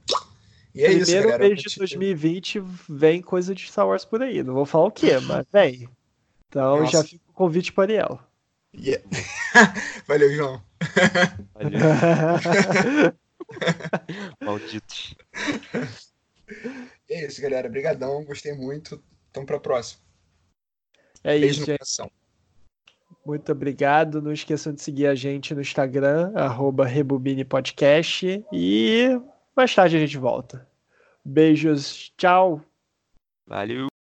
[0.75, 1.49] E é isso, primeiro galera.
[1.49, 4.43] mês de 2020 vem coisa de Star Wars por aí.
[4.43, 5.89] Não vou falar o que, mas vem.
[6.49, 6.93] Então Nossa.
[6.93, 8.21] já fica o convite para Ariel.
[8.77, 9.03] Yeah.
[10.07, 10.63] Valeu, João.
[11.55, 11.81] Valeu,
[14.45, 15.15] malditos.
[17.11, 17.69] É isso, galera.
[17.69, 19.03] Obrigadão, gostei muito.
[19.33, 20.01] Tamo pra próxima.
[21.25, 21.79] é Beijo isso, no gente.
[21.79, 22.11] coração.
[23.25, 24.23] Muito obrigado.
[24.23, 28.45] Não esqueçam de seguir a gente no Instagram, arroba Rebobine Podcast.
[28.53, 29.21] E
[29.55, 30.67] mais tarde a gente volta.
[31.25, 32.63] Beijos, tchau.
[33.47, 33.98] Valeu.